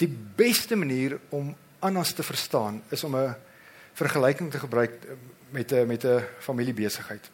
die 0.00 0.08
beste 0.36 0.78
manier 0.80 1.18
om 1.28 1.50
Annas 1.84 2.14
te 2.16 2.24
verstaan 2.24 2.82
is 2.88 3.04
om 3.04 3.16
'n 3.16 3.34
vergelyking 3.92 4.50
te 4.50 4.58
gebruik 4.58 4.92
met 5.50 5.72
'n 5.72 5.86
met 5.86 6.04
'n 6.04 6.24
familiebesigheid. 6.38 7.30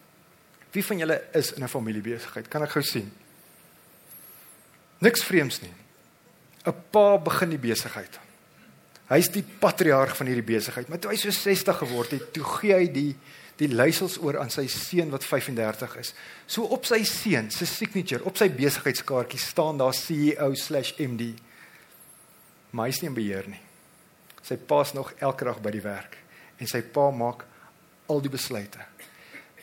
Wie 0.70 0.84
van 0.84 0.98
julle 0.98 1.22
is 1.32 1.52
in 1.52 1.62
'n 1.62 1.68
familiebesigheid? 1.68 2.48
Kan 2.48 2.62
ek 2.62 2.70
gou 2.70 2.82
sien? 2.84 3.12
Niks 4.98 5.24
vreemds 5.24 5.60
nie. 5.60 5.74
'n 6.64 6.74
Pa 6.90 7.18
begin 7.18 7.48
die 7.48 7.58
besigheid. 7.58 8.18
Hy's 9.06 9.30
die 9.30 9.44
patriarg 9.58 10.16
van 10.16 10.26
hierdie 10.26 10.54
besigheid, 10.54 10.88
maar 10.88 10.98
toe 10.98 11.10
hy 11.10 11.16
so 11.16 11.30
60 11.30 11.78
geword 11.78 12.10
het, 12.10 12.32
toe 12.32 12.44
gee 12.44 12.74
hy 12.74 12.86
die 12.90 13.16
die 13.56 13.68
leiersels 13.72 14.18
oor 14.20 14.38
aan 14.40 14.52
sy 14.52 14.66
seun 14.68 15.10
wat 15.14 15.24
35 15.24 15.96
is. 16.00 16.12
So 16.46 16.68
op 16.76 16.84
sy 16.88 17.00
seun 17.08 17.50
se 17.54 17.66
signature, 17.68 18.24
op 18.28 18.36
sy 18.36 18.50
besigheidskaartjie 18.52 19.40
staan 19.40 19.80
daar 19.80 19.96
CEO/MD. 19.96 21.32
Maar 22.70 22.90
hy's 22.90 23.00
nie 23.00 23.08
in 23.08 23.16
beheer 23.16 23.48
nie. 23.48 23.62
Sy 24.44 24.56
pa's 24.56 24.92
nog 24.94 25.14
elke 25.18 25.48
dag 25.48 25.62
by 25.64 25.72
die 25.74 25.84
werk 25.84 26.18
en 26.60 26.68
sy 26.68 26.82
pa 26.82 27.08
maak 27.10 27.44
al 28.08 28.22
die 28.24 28.32
besluite. 28.32 28.80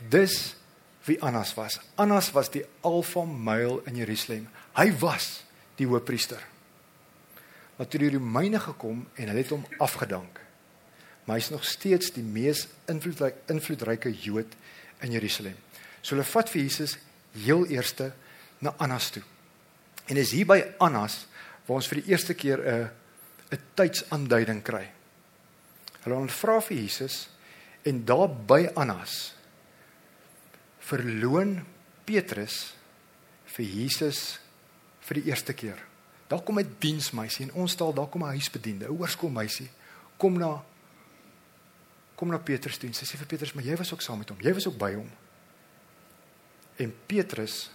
Dis 0.09 0.55
wie 1.07 1.19
Annas 1.23 1.53
was. 1.57 1.79
Annas 1.95 2.31
was 2.35 2.51
die 2.51 2.63
alfa 2.81 3.23
male 3.25 3.81
in 3.89 3.97
Jerusalem. 4.00 4.47
Hy 4.77 4.89
was 5.01 5.43
die 5.79 5.88
hoofpriester. 5.88 6.41
Maar 7.75 7.89
toe 7.89 8.00
die 8.03 8.13
Romeine 8.13 8.59
gekom 8.62 9.05
en 9.15 9.27
hulle 9.27 9.41
het 9.41 9.51
hom 9.53 9.65
afgedank. 9.81 10.42
Maar 11.24 11.39
hy's 11.39 11.51
nog 11.53 11.63
steeds 11.65 12.12
die 12.12 12.24
mees 12.24 12.68
invloedryke 12.92 13.53
invloedryke 13.53 14.12
Jood 14.12 14.56
in 15.01 15.12
Jerusalem. 15.12 15.56
So 16.01 16.15
hulle 16.15 16.27
vat 16.27 16.50
vir 16.51 16.62
Jesus 16.62 16.98
heel 17.46 17.65
eerste 17.72 18.12
na 18.60 18.74
Annas 18.77 19.12
toe. 19.12 19.24
En 20.08 20.18
is 20.20 20.34
hier 20.36 20.48
by 20.48 20.60
Annas 20.84 21.24
waar 21.65 21.80
ons 21.80 21.88
vir 21.88 22.01
die 22.01 22.12
eerste 22.12 22.34
keer 22.34 22.60
'n 22.60 22.89
'n 23.51 23.62
tydsaanduiding 23.75 24.63
kry. 24.63 24.89
Hulle 26.03 26.15
ontvra 26.15 26.60
vir 26.62 26.77
Jesus 26.77 27.30
en 27.86 28.06
daar 28.06 28.30
by 28.30 28.70
Annas 28.75 29.34
verloon 30.80 31.65
Petrus 32.06 32.74
vir 33.46 33.65
Jesus 33.65 34.39
vir 35.01 35.22
die 35.22 35.30
eerste 35.30 35.53
keer. 35.53 35.80
Daar 36.27 36.42
kom 36.42 36.60
'n 36.60 36.75
diensmeisie 36.80 37.46
en 37.46 37.53
ons 37.53 37.75
taal 37.75 37.94
daar 37.94 38.10
kom 38.10 38.24
'n 38.24 38.36
huisbediende, 38.36 38.86
'n 38.88 38.98
oorskoolmeisie 39.00 39.70
kom 40.18 40.38
na 40.38 40.63
kom 42.15 42.29
na 42.29 42.38
Petrus 42.38 42.77
toe 42.77 42.89
en 42.89 42.96
sy 42.96 43.05
sê 43.05 43.17
vir 43.17 43.27
Petrus, 43.27 43.53
"Maar 43.53 43.63
jy 43.63 43.75
was 43.77 43.93
ook 43.93 44.01
saam 44.01 44.17
met 44.17 44.29
hom. 44.29 44.41
Jy 44.41 44.53
was 44.53 44.67
ook 44.67 44.77
by 44.77 44.93
hom." 44.93 45.10
En 46.75 46.96
Petrus 47.08 47.72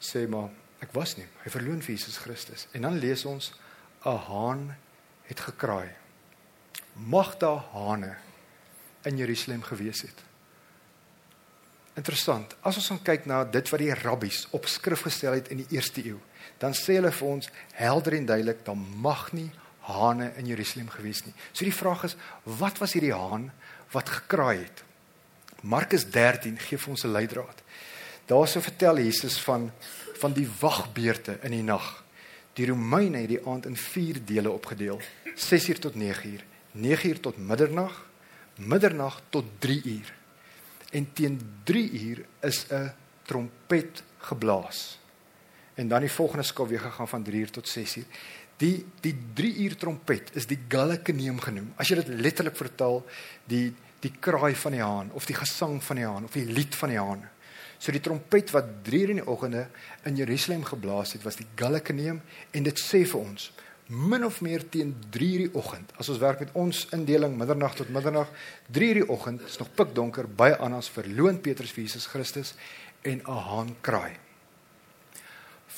sê 0.00 0.28
maar, 0.28 0.50
"Ek 0.80 0.92
was 0.92 1.16
nie. 1.16 1.26
Hy 1.44 1.50
verloon 1.50 1.82
vir 1.82 1.94
Jesus 1.94 2.16
Christus." 2.16 2.66
En 2.72 2.82
dan 2.82 2.98
lees 2.98 3.24
ons 3.24 3.52
'n 4.04 4.16
haan 4.16 4.76
het 5.22 5.40
gekraai 5.40 5.98
mag 7.06 7.36
daar 7.36 7.64
hane 7.72 8.16
in 9.02 9.16
Jerusalem 9.16 9.62
gewees 9.62 10.00
het. 10.00 10.24
Interessant. 11.94 12.54
As 12.60 12.76
ons 12.76 12.90
gaan 12.92 13.02
kyk 13.02 13.26
na 13.26 13.42
dit 13.44 13.70
wat 13.70 13.82
die 13.82 13.94
rabbies 13.94 14.46
op 14.54 14.66
skrif 14.70 15.02
gestel 15.06 15.38
het 15.38 15.50
in 15.54 15.62
die 15.62 15.70
eerste 15.74 16.04
eeu, 16.04 16.18
dan 16.62 16.74
sê 16.74 16.98
hulle 16.98 17.12
vir 17.14 17.28
ons 17.28 17.50
helder 17.78 18.18
en 18.18 18.28
duidelik 18.28 18.64
dan 18.66 18.82
mag 19.02 19.32
nie 19.34 19.50
hane 19.88 20.32
in 20.36 20.48
Jerusalem 20.50 20.90
gewees 20.92 21.24
nie. 21.24 21.34
So 21.52 21.64
die 21.64 21.74
vraag 21.74 22.04
is, 22.08 22.16
wat 22.58 22.80
was 22.82 22.94
hierdie 22.96 23.14
haan 23.16 23.48
wat 23.94 24.10
gekraai 24.12 24.64
het? 24.66 24.82
Markus 25.64 26.04
13 26.12 26.58
gee 26.60 26.78
vir 26.78 26.90
ons 26.90 27.04
'n 27.04 27.12
leidraad. 27.12 27.62
Daarso 28.26 28.60
vertel 28.60 28.98
Jesus 28.98 29.38
van 29.40 29.72
van 30.18 30.32
die 30.32 30.48
wagbeurte 30.60 31.38
in 31.42 31.50
die 31.50 31.62
nag. 31.62 32.04
Die 32.52 32.66
Romeine 32.66 33.18
het 33.18 33.28
die 33.28 33.46
aand 33.46 33.66
in 33.66 33.76
4 33.76 34.24
dele 34.24 34.50
opgedeel, 34.50 35.00
6uur 35.34 35.78
tot 35.78 35.94
9uur. 35.94 36.42
9 36.72 37.08
uur 37.08 37.20
tot 37.20 37.38
middernag, 37.38 38.06
middernag 38.54 39.20
tot 39.30 39.44
3 39.58 39.82
uur. 39.84 40.14
En 40.90 41.12
teen 41.12 41.60
3 41.64 41.90
uur 41.90 42.24
is 42.40 42.66
'n 42.70 42.92
trompet 43.22 44.02
geblaas. 44.18 44.98
en 45.78 45.88
dan 45.88 46.00
die 46.00 46.10
volgende 46.10 46.42
skaal 46.42 46.66
weer 46.66 46.80
gegaan 46.80 47.08
van 47.08 47.22
3 47.22 47.40
uur 47.40 47.50
tot 47.50 47.68
6 47.68 47.96
uur. 47.96 48.04
Die 48.58 48.84
die 49.04 49.14
3 49.34 49.52
uur 49.64 49.76
trompet 49.78 50.32
is 50.38 50.48
die 50.50 50.58
galikeneem 50.68 51.38
genoem. 51.40 51.72
As 51.78 51.90
jy 51.90 52.00
dit 52.00 52.08
letterlik 52.18 52.56
vertaal, 52.58 53.04
die 53.46 53.68
die 54.02 54.12
kraai 54.22 54.54
van 54.54 54.74
die 54.76 54.82
haan 54.82 55.08
of 55.18 55.26
die 55.26 55.34
gesang 55.34 55.80
van 55.82 55.98
die 55.98 56.06
haan 56.06 56.26
of 56.28 56.34
die 56.36 56.46
lied 56.46 56.74
van 56.78 56.92
die 56.92 56.98
haan. 56.98 57.24
So 57.78 57.94
die 57.94 58.02
trompet 58.02 58.52
wat 58.54 58.68
3 58.86 59.00
uur 59.00 59.10
in 59.14 59.20
die 59.22 59.26
oggende 59.30 59.64
in 60.06 60.18
Jerusalem 60.18 60.64
geblaas 60.66 61.14
het, 61.14 61.24
was 61.26 61.38
die 61.38 61.46
galikeneem 61.58 62.20
en 62.52 62.66
dit 62.66 62.78
sê 62.82 63.04
vir 63.06 63.20
ons 63.20 63.50
min 63.88 64.24
of 64.24 64.40
meer 64.44 64.66
teen 64.68 64.92
3 65.10 65.28
uur 65.32 65.44
die 65.46 65.54
oggend. 65.56 65.92
As 65.96 66.10
ons 66.12 66.20
werk 66.20 66.42
met 66.44 66.50
ons 66.58 66.82
indeling 66.92 67.38
middernag 67.38 67.74
tot 67.78 67.88
middernag, 67.94 68.28
3 68.68 68.88
uur 68.90 69.00
die 69.00 69.08
oggend, 69.08 69.46
is 69.48 69.56
nog 69.58 69.70
pikdonker 69.74 70.28
by 70.28 70.50
Annas 70.60 70.90
verloon 70.92 71.40
Petrus 71.40 71.72
vir 71.72 71.86
Jesus 71.86 72.06
Christus 72.06 72.54
en 73.02 73.22
'n 73.22 73.24
haan 73.48 73.76
kraai. 73.80 74.18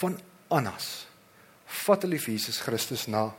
Van 0.01 0.19
Annas 0.49 1.07
vat 1.71 2.03
hulle 2.03 2.19
Jesus 2.19 2.61
Christus 2.61 3.07
na 3.07 3.31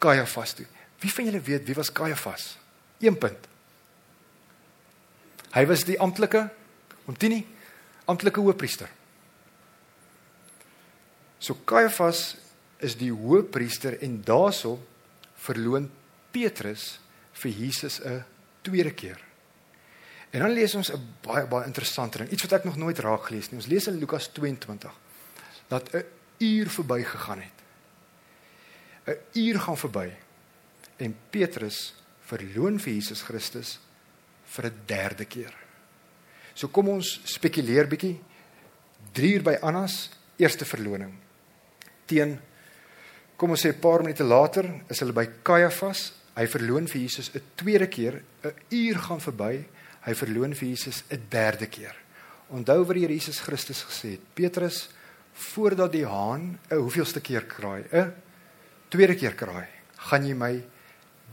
Kajafas 0.00 0.54
toe. 0.56 0.66
Wie 1.00 1.12
van 1.12 1.28
julle 1.28 1.40
weet 1.40 1.66
wie 1.68 1.76
was 1.76 1.92
Kajafas? 1.92 2.56
1 3.00 3.18
punt. 3.20 3.48
Hy 5.54 5.64
was 5.66 5.84
die 5.84 5.98
amptelike 6.00 6.46
ontini 7.10 7.40
amptelike 8.10 8.42
hoëpriester. 8.42 8.88
So 11.40 11.56
Kajafas 11.64 12.36
is 12.84 12.96
die 13.00 13.10
hoëpriester 13.12 13.98
en 14.04 14.20
daarso 14.24 14.78
verloon 15.40 15.88
Petrus 16.32 16.98
vir 17.40 17.50
Jesus 17.50 18.00
'n 18.00 18.24
tweede 18.62 18.92
keer. 18.92 19.18
En 20.30 20.40
dan 20.40 20.52
lees 20.52 20.74
ons 20.74 20.92
'n 20.92 21.14
baie 21.22 21.46
baie 21.46 21.66
interessante 21.66 22.18
ding, 22.18 22.30
iets 22.30 22.42
wat 22.42 22.52
ek 22.52 22.64
nog 22.64 22.76
nooit 22.76 22.98
raak 22.98 23.26
gelees 23.26 23.50
nie. 23.50 23.58
Ons 23.58 23.66
lees 23.66 23.86
in 23.86 23.98
Lukas 23.98 24.28
22 24.32 24.92
dat 25.68 25.94
'n 25.94 26.04
uur 26.40 26.68
verby 26.68 27.02
gegaan 27.04 27.40
het. 27.40 27.58
'n 29.06 29.38
Uur 29.38 29.60
gaan 29.60 29.76
verby 29.76 30.08
en 30.96 31.16
Petrus 31.30 31.94
verloon 32.20 32.78
vir 32.78 32.92
Jesus 32.92 33.22
Christus 33.22 33.78
vir 34.44 34.66
'n 34.66 34.80
derde 34.86 35.24
keer. 35.24 35.54
So 36.54 36.68
kom 36.68 36.88
ons 36.88 37.20
spekuleer 37.24 37.86
bietjie. 37.86 38.20
3 39.12 39.34
uur 39.34 39.42
by 39.42 39.56
Annas, 39.62 40.10
eerste 40.36 40.64
verloning. 40.64 41.14
Teen 42.06 42.38
kom 43.36 43.50
ons 43.50 43.64
sê 43.64 43.72
'n 43.72 43.80
paar 43.80 44.02
minute 44.02 44.24
later 44.24 44.82
is 44.88 45.00
hulle 45.00 45.12
by 45.12 45.26
Kajafas. 45.42 46.12
Hy 46.36 46.46
verloon 46.46 46.86
vir 46.86 47.00
Jesus 47.00 47.30
'n 47.34 47.42
tweede 47.54 47.86
keer. 47.86 48.22
'n 48.44 48.54
Uur 48.70 48.98
gaan 48.98 49.20
verby. 49.20 49.64
Hy 50.02 50.14
verloon 50.14 50.54
vir 50.54 50.68
Jesus 50.68 51.02
'n 51.10 51.22
derde 51.28 51.66
keer. 51.66 51.96
Onthou 52.50 52.84
wat 52.84 52.94
die 52.94 53.00
Here 53.02 53.12
Jesus 53.12 53.40
Christus 53.40 53.82
gesê 53.82 54.10
het. 54.10 54.34
Petrus, 54.34 54.88
voordat 55.40 55.92
die 55.92 56.06
haan 56.06 56.58
'n 56.70 56.76
hoeveelste 56.76 57.20
keer 57.20 57.44
kraai? 57.44 57.84
'n 57.92 58.14
Tweede 58.88 59.14
keer 59.14 59.34
kraai. 59.34 59.66
Gaan 59.96 60.26
jy 60.26 60.34
my 60.34 60.64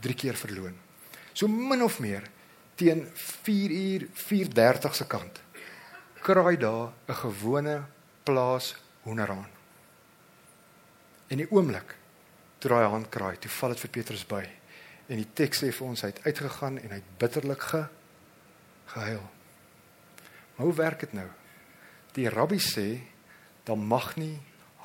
3 0.00 0.14
keer 0.14 0.34
verloon? 0.34 0.74
So 1.32 1.48
min 1.48 1.82
of 1.82 1.98
meer 2.00 2.22
teen 2.74 3.08
4 3.14 3.70
uur 3.70 4.08
4:30 4.12 4.94
se 4.94 5.06
kant 5.06 5.40
kraai 6.20 6.56
daar 6.56 6.92
'n 7.06 7.14
gewone 7.14 7.84
plaas 8.22 8.76
hoenderhaan. 9.02 9.50
En 11.26 11.36
die 11.36 11.50
oomblik 11.50 11.96
toe 12.58 12.70
daai 12.70 12.88
haan 12.88 13.08
kraai, 13.08 13.38
toe 13.38 13.50
val 13.50 13.68
dit 13.68 13.80
vir 13.80 13.90
Petrus 13.90 14.26
by. 14.26 14.44
En 15.08 15.16
die 15.16 15.32
teks 15.34 15.62
sê 15.62 15.72
vir 15.72 15.86
ons 15.86 16.02
hy 16.02 16.08
het 16.08 16.24
uitgegaan 16.24 16.78
en 16.78 16.90
hy 16.90 16.94
het 16.94 17.18
bitterlik 17.18 17.62
ge 17.62 17.86
gehuil. 18.86 19.30
Maar 20.56 20.66
hoe 20.66 20.74
werk 20.74 21.00
dit 21.00 21.12
nou? 21.12 21.28
Die 22.12 22.28
rabbi 22.28 22.58
sê 22.58 23.00
dan 23.68 23.84
mag 23.84 24.14
nie 24.16 24.36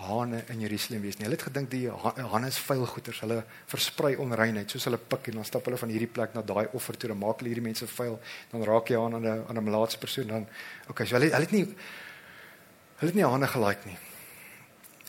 hane 0.03 0.43
in 0.51 0.61
Jerusalem 0.63 1.03
wees 1.05 1.17
nie. 1.17 1.27
Hulle 1.27 1.37
het 1.37 1.45
gedink 1.47 1.69
die 1.71 1.85
hane 1.87 2.49
is 2.49 2.59
vuil 2.65 2.85
goeters. 2.89 3.21
Hulle 3.23 3.43
versprei 3.71 4.15
onreinheid 4.19 4.71
soos 4.73 4.87
hulle 4.89 4.99
pik 4.99 5.29
en 5.31 5.39
dan 5.39 5.47
stap 5.47 5.67
hulle 5.69 5.79
van 5.79 5.91
hierdie 5.93 6.09
plek 6.11 6.33
na 6.35 6.43
daai 6.45 6.65
offer 6.75 6.97
toe 6.99 7.11
en 7.13 7.19
maak 7.21 7.41
hulle 7.41 7.53
hierdie 7.53 7.65
mense 7.65 7.87
vuil. 7.87 8.17
Dan 8.51 8.65
raak 8.67 8.91
jy 8.91 8.99
aan 8.99 9.19
aan 9.19 9.27
'n 9.27 9.45
aan 9.49 9.57
'n 9.57 9.63
melaatse 9.63 9.97
persoon 9.97 10.27
dan. 10.27 10.47
Okay, 10.89 11.05
so 11.05 11.15
hulle 11.15 11.31
hulle 11.31 11.45
het 11.45 11.51
nie 11.51 11.65
hulle 11.65 13.11
het 13.11 13.15
nie 13.15 13.25
hane 13.25 13.47
gelike 13.47 13.85
nie. 13.85 13.97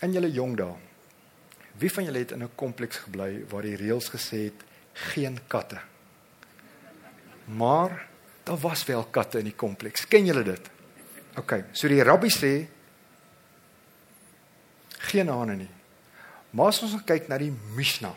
In 0.03 0.13
julle 0.13 0.31
jong 0.31 0.57
dae. 0.57 0.75
Wie 1.79 1.91
van 1.91 2.05
julle 2.05 2.19
het 2.19 2.33
in 2.33 2.43
'n 2.43 2.55
kompleks 2.55 2.97
gebly 2.97 3.45
waar 3.49 3.63
die 3.63 3.77
reëls 3.77 4.09
gesê 4.09 4.45
het 4.45 4.65
geen 4.93 5.39
katte? 5.49 5.81
Maar 7.45 8.07
daar 8.45 8.59
was 8.59 8.85
wel 8.85 9.05
katte 9.05 9.39
in 9.39 9.45
die 9.45 9.57
kompleks. 9.57 10.07
Ken 10.09 10.25
julle 10.25 10.43
dit? 10.43 10.71
OK, 11.37 11.65
so 11.73 11.89
die 11.89 12.03
rabbi 12.03 12.29
sê 12.29 12.67
geen 15.11 15.31
hane 15.33 15.57
nie. 15.65 15.71
Maar 16.55 16.73
as 16.73 16.83
ons 16.87 16.97
kyk 17.07 17.29
na 17.29 17.39
die 17.41 17.53
Mishnah. 17.75 18.15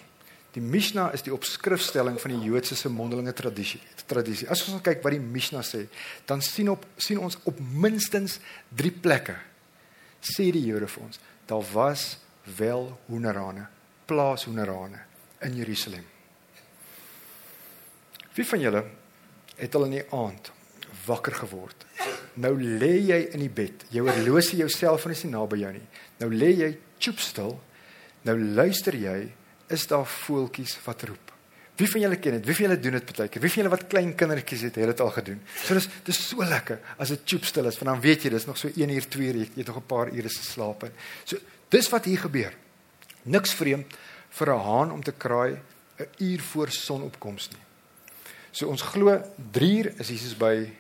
Die 0.56 0.63
Mishnah 0.63 1.12
is 1.13 1.21
die 1.26 1.34
opskrifstelling 1.34 2.17
van 2.21 2.34
die 2.34 2.50
Joodse 2.50 2.76
se 2.78 2.89
mondelinge 2.89 3.34
tradisie. 3.38 3.82
Tradisie. 4.08 4.47
As 4.50 4.63
ons 4.71 4.82
kyk 4.82 5.04
wat 5.04 5.13
die 5.13 5.21
Mishnah 5.21 5.65
sê, 5.65 5.84
dan 6.26 6.41
sien 6.41 6.69
op 6.71 6.86
sien 6.95 7.19
ons 7.21 7.36
op 7.50 7.60
minstens 7.60 8.39
3 8.80 8.93
plekke 9.04 9.36
sê 10.23 10.47
die 10.54 10.63
Jode 10.65 10.88
vir 10.89 11.04
ons, 11.04 11.19
daar 11.47 11.65
was 11.73 12.06
wel 12.58 12.89
hoenderhane, 13.08 13.67
plaashoenderhane 14.08 15.02
in 15.45 15.58
Jerusalem. 15.60 16.06
Wie 18.34 18.45
van 18.45 18.62
julle 18.62 18.84
het 19.58 19.76
al 19.76 19.88
in 19.89 19.97
die 19.97 20.06
aand 20.13 20.52
wakker 21.06 21.36
geword? 21.43 21.86
Nou 22.38 22.54
lê 22.58 22.93
jy 23.02 23.21
in 23.34 23.39
die 23.39 23.54
bed. 23.54 23.88
Jou 23.89 24.06
horlosie, 24.10 24.60
jou 24.62 24.69
selfoon 24.69 25.12
is 25.15 25.23
nie 25.26 25.34
naby 25.34 25.62
jou 25.63 25.71
nie. 25.73 25.88
Nou 26.21 26.30
lê 26.34 26.52
jy 26.54 26.69
choopstil. 27.00 27.56
Nou 28.28 28.38
luister 28.38 28.93
jy, 28.93 29.32
is 29.73 29.88
daar 29.89 30.06
voeltjies 30.06 30.78
wat 30.86 31.04
roep. 31.10 31.34
Wie 31.78 31.86
van 31.89 32.02
julle 32.02 32.17
ken 32.17 32.39
dit? 32.39 32.45
Wie 32.47 32.56
van 32.58 32.65
julle 32.65 32.80
doen 32.82 32.95
dit 32.97 33.12
keer? 33.13 33.41
Wie 33.41 33.52
van 33.54 33.62
julle 33.62 33.71
wat 33.73 33.84
klein 33.91 34.13
kindertjies 34.17 34.63
het, 34.65 34.80
het 34.82 34.89
dit 34.93 35.02
al 35.04 35.12
gedoen? 35.13 35.41
So 35.62 35.78
dis 35.78 35.89
dis 36.08 36.21
so 36.32 36.45
lekker 36.45 36.80
as 36.97 37.12
dit 37.13 37.26
choopstil 37.34 37.69
is, 37.69 37.78
want 37.78 37.91
dan 37.91 38.02
weet 38.02 38.26
jy 38.26 38.32
dis 38.34 38.47
nog 38.50 38.58
so 38.58 38.71
1 38.73 38.93
uur, 38.95 39.08
2 39.13 39.28
uur, 39.28 39.38
jy 39.43 39.62
het 39.62 39.69
nog 39.69 39.78
'n 39.78 39.86
paar 39.86 40.10
ure 40.10 40.30
se 40.30 40.43
slaap. 40.43 40.89
So 41.23 41.38
dis 41.69 41.89
wat 41.89 42.06
hier 42.06 42.17
gebeur. 42.17 42.54
Niks 43.23 43.54
vreemd 43.54 43.93
vir 44.30 44.47
'n 44.54 44.60
haan 44.60 44.91
om 44.91 45.04
te 45.04 45.12
kraai 45.12 45.60
'n 46.00 46.08
uur 46.17 46.41
voor 46.41 46.71
sonopkoms 46.71 47.50
nie. 47.50 47.65
So 48.52 48.67
ons 48.67 48.82
glo 48.82 49.21
3 49.52 49.78
uur 49.78 49.93
is 50.00 50.08
Jesus 50.08 50.38
by 50.38 50.71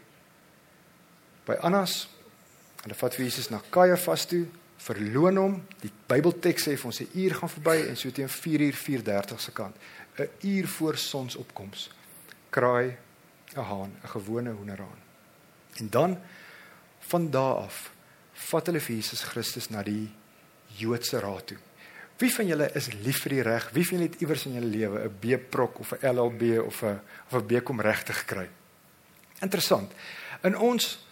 by 1.47 1.55
Annas. 1.63 2.07
Hulle 2.83 2.95
vat 2.99 3.15
vir 3.15 3.25
Jesus 3.25 3.49
na 3.49 3.61
Kajafas 3.71 4.27
toe 4.29 4.45
verloon 4.83 5.39
hom. 5.41 5.55
Die 5.81 5.91
Bybelteks 6.09 6.67
sê 6.67 6.75
vir 6.77 6.85
ons 6.85 7.01
'n 7.01 7.09
uur 7.13 7.33
gaan 7.35 7.49
verby 7.49 7.77
en 7.89 7.95
so 7.95 8.11
teen 8.11 8.29
4 8.29 8.61
uur 8.61 8.75
4:30 8.75 9.39
se 9.39 9.51
kant, 9.51 9.75
'n 10.19 10.29
uur 10.41 10.67
voor 10.67 10.97
sonsopkoms, 10.97 11.89
kraai 12.49 12.97
'n 13.55 13.63
haan, 13.63 13.91
'n 14.03 14.07
gewone 14.07 14.51
hoenderhaan. 14.51 14.99
En 15.77 15.89
dan 15.89 16.19
van 16.99 17.29
daardie 17.31 17.63
af 17.65 17.91
vat 18.33 18.65
hulle 18.65 18.79
vir 18.79 18.95
Jesus 18.95 19.23
Christus 19.23 19.69
na 19.69 19.83
die 19.83 20.11
Joodse 20.67 21.19
raad 21.19 21.47
toe. 21.47 21.57
Wie 22.17 22.33
van 22.33 22.47
julle 22.47 22.69
is 22.73 22.91
lief 22.93 23.21
vir 23.21 23.29
die 23.29 23.41
reg? 23.41 23.69
Wie 23.73 23.85
van 23.85 23.97
julle 23.97 24.09
het 24.09 24.21
iewers 24.21 24.45
in 24.45 24.53
julle 24.53 24.77
lewe 24.77 25.03
'n 25.03 25.17
B-prok 25.19 25.79
of 25.79 25.93
'n 25.93 26.07
LLB 26.07 26.59
of 26.65 26.83
'n 26.83 26.99
of 27.31 27.33
'n 27.33 27.45
B 27.47 27.63
kom 27.63 27.81
regte 27.81 28.13
gekry? 28.13 28.49
Interessant. 29.41 29.91
In 30.41 30.57
ons 30.57 31.06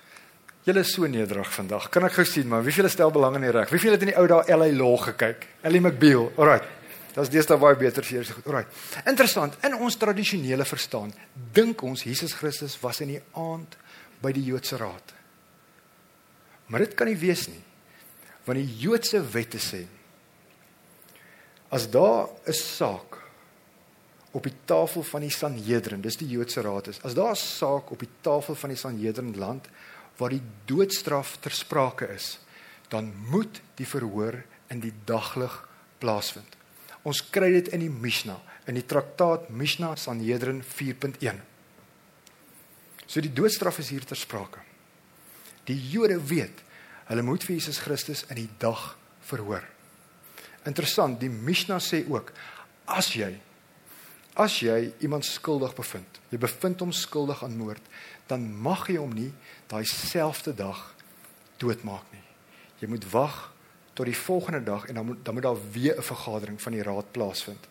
Julle 0.66 0.82
is 0.82 0.92
so 0.96 1.06
nederig 1.06 1.50
vandag. 1.54 1.92
Kan 1.94 2.08
ek 2.08 2.16
gou 2.18 2.24
sien, 2.26 2.48
maar 2.50 2.64
wie 2.66 2.74
veel 2.74 2.88
stel 2.90 3.12
belang 3.14 3.36
in 3.38 3.44
die 3.46 3.52
reg? 3.54 3.70
Wie 3.70 3.80
veel 3.84 3.94
het 3.94 4.02
in 4.02 4.10
die 4.10 4.18
ou 4.18 4.26
dae 4.26 4.56
LA 4.56 4.72
Law 4.74 4.96
gekyk? 4.98 5.46
Ellie 5.62 5.82
McBeal. 5.84 6.32
Alrite. 6.42 6.72
Das 7.14 7.30
deesdae 7.30 7.60
baie 7.62 7.78
beter 7.78 8.04
vir 8.04 8.18
eers 8.18 8.32
goed. 8.34 8.48
Alrite. 8.50 8.82
Interessant. 9.06 9.60
In 9.68 9.78
ons 9.78 9.98
tradisionele 10.02 10.66
verstaan, 10.66 11.14
dink 11.54 11.84
ons 11.86 12.02
Jesus 12.08 12.34
Christus 12.34 12.80
was 12.82 13.04
in 13.06 13.14
die 13.14 13.22
aand 13.38 13.78
by 14.24 14.34
die 14.34 14.42
Joodse 14.48 14.82
raad. 14.82 15.14
Maar 16.74 16.88
dit 16.88 16.98
kan 16.98 17.12
nie 17.14 17.20
wees 17.22 17.46
nie. 17.52 17.62
Want 18.48 18.58
die 18.58 18.82
Joodse 18.82 19.22
wette 19.22 19.62
sê 19.62 19.86
as 21.76 21.90
daar 21.92 22.30
'n 22.48 22.54
saak 22.54 23.18
op 24.32 24.44
die 24.44 24.56
tafel 24.66 25.04
van 25.04 25.22
die 25.22 25.30
Sanhedrin, 25.30 26.02
dis 26.02 26.18
die 26.18 26.28
Joodse 26.28 26.62
raad 26.62 26.88
is. 26.88 27.00
As 27.04 27.14
daar 27.14 27.32
'n 27.32 27.36
saak 27.36 27.92
op 27.92 28.00
die 28.00 28.10
tafel 28.22 28.56
van 28.56 28.70
die 28.70 28.78
Sanhedrin 28.78 29.38
land 29.38 29.68
waar 30.18 30.34
die 30.34 30.44
doodstraf 30.70 31.38
ter 31.44 31.52
sprake 31.56 32.08
is, 32.14 32.38
dan 32.90 33.12
moet 33.30 33.62
die 33.80 33.88
verhoor 33.88 34.40
in 34.72 34.82
die 34.84 34.94
daglig 35.08 35.54
plaasvind. 36.00 36.56
Ons 37.06 37.22
kry 37.30 37.52
dit 37.54 37.70
in 37.76 37.84
die 37.86 37.92
Mishnah, 37.92 38.40
in 38.66 38.80
die 38.80 38.86
traktaat 38.86 39.50
Mishnah 39.54 39.96
Sanhedrin 40.00 40.64
4.1. 40.66 41.42
So 43.06 43.22
die 43.22 43.34
doodstraf 43.34 43.80
is 43.84 43.92
hier 43.94 44.06
ter 44.06 44.18
sprake. 44.18 44.64
Die 45.70 45.78
Jode 45.92 46.18
weet, 46.30 46.64
hulle 47.10 47.26
moet 47.26 47.46
vir 47.46 47.58
Jesus 47.58 47.82
Christus 47.82 48.24
in 48.30 48.40
die 48.42 48.50
dag 48.62 48.96
verhoor. 49.26 49.66
Interessant, 50.66 51.20
die 51.22 51.30
Mishnah 51.30 51.82
sê 51.82 52.02
ook 52.10 52.32
as 52.90 53.12
jy 53.18 53.36
as 54.36 54.58
jy 54.60 54.90
iemand 55.06 55.24
skuldig 55.24 55.72
bevind, 55.78 56.18
jy 56.28 56.38
bevind 56.44 56.82
hom 56.84 56.92
skuldig 56.92 57.40
aan 57.46 57.56
moord, 57.56 57.84
dan 58.28 58.44
mag 58.44 58.84
jy 58.92 58.98
hom 59.00 59.14
nie 59.16 59.30
daai 59.68 59.86
selfde 59.86 60.54
dag 60.54 60.96
doodmaak 61.58 62.06
nie. 62.12 62.24
Jy 62.80 62.88
moet 62.88 63.10
wag 63.12 63.54
tot 63.96 64.06
die 64.06 64.18
volgende 64.18 64.64
dag 64.64 64.86
en 64.86 64.94
dan 65.00 65.06
moet 65.06 65.26
dan 65.26 65.34
moet 65.34 65.44
daar 65.44 65.72
weer 65.72 65.98
'n 65.98 66.04
vergadering 66.04 66.62
van 66.62 66.72
die 66.72 66.84
raad 66.84 67.12
plaasvind. 67.12 67.68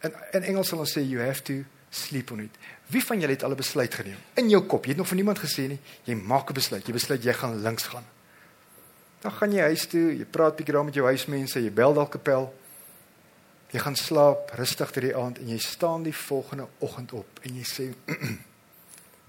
In 0.00 0.12
in 0.32 0.42
Engels 0.42 0.68
sal 0.68 0.78
ons 0.78 0.98
sê 0.98 1.00
you 1.00 1.20
have 1.24 1.42
to 1.42 1.64
sleep 1.90 2.30
on 2.30 2.40
it. 2.40 2.56
Wie 2.86 3.04
van 3.04 3.20
julle 3.20 3.32
het 3.32 3.42
al 3.42 3.50
'n 3.50 3.56
besluit 3.56 3.94
geneem 3.94 4.18
in 4.34 4.48
jou 4.48 4.62
kop? 4.62 4.84
Jy 4.84 4.88
het 4.88 4.98
nog 4.98 5.08
van 5.08 5.16
niemand 5.16 5.38
gesê 5.38 5.68
nie. 5.68 5.78
Jy 6.04 6.14
maak 6.14 6.50
'n 6.50 6.54
besluit. 6.54 6.86
Jy 6.86 6.92
besluit 6.92 7.22
jy 7.22 7.32
gaan 7.32 7.62
links 7.62 7.82
gaan. 7.82 8.04
Dan 9.20 9.32
gaan 9.32 9.52
jy 9.52 9.60
huis 9.60 9.86
toe, 9.86 10.16
jy 10.18 10.24
praat 10.24 10.56
bietjie 10.56 10.74
daar 10.74 10.84
met 10.84 10.94
jou 10.94 11.06
huismense, 11.06 11.62
jy 11.62 11.72
bel 11.72 11.94
dalk 11.94 12.14
'n 12.14 12.22
pel. 12.22 12.54
Jy 13.70 13.78
gaan 13.78 13.96
slaap 13.96 14.50
rustig 14.50 14.90
ter 14.90 15.00
die 15.00 15.16
aand 15.16 15.38
en 15.38 15.48
jy 15.48 15.58
staan 15.58 16.02
die 16.02 16.16
volgende 16.16 16.66
oggend 16.78 17.12
op 17.12 17.38
en 17.42 17.54
jy 17.54 17.64
sê 17.64 17.94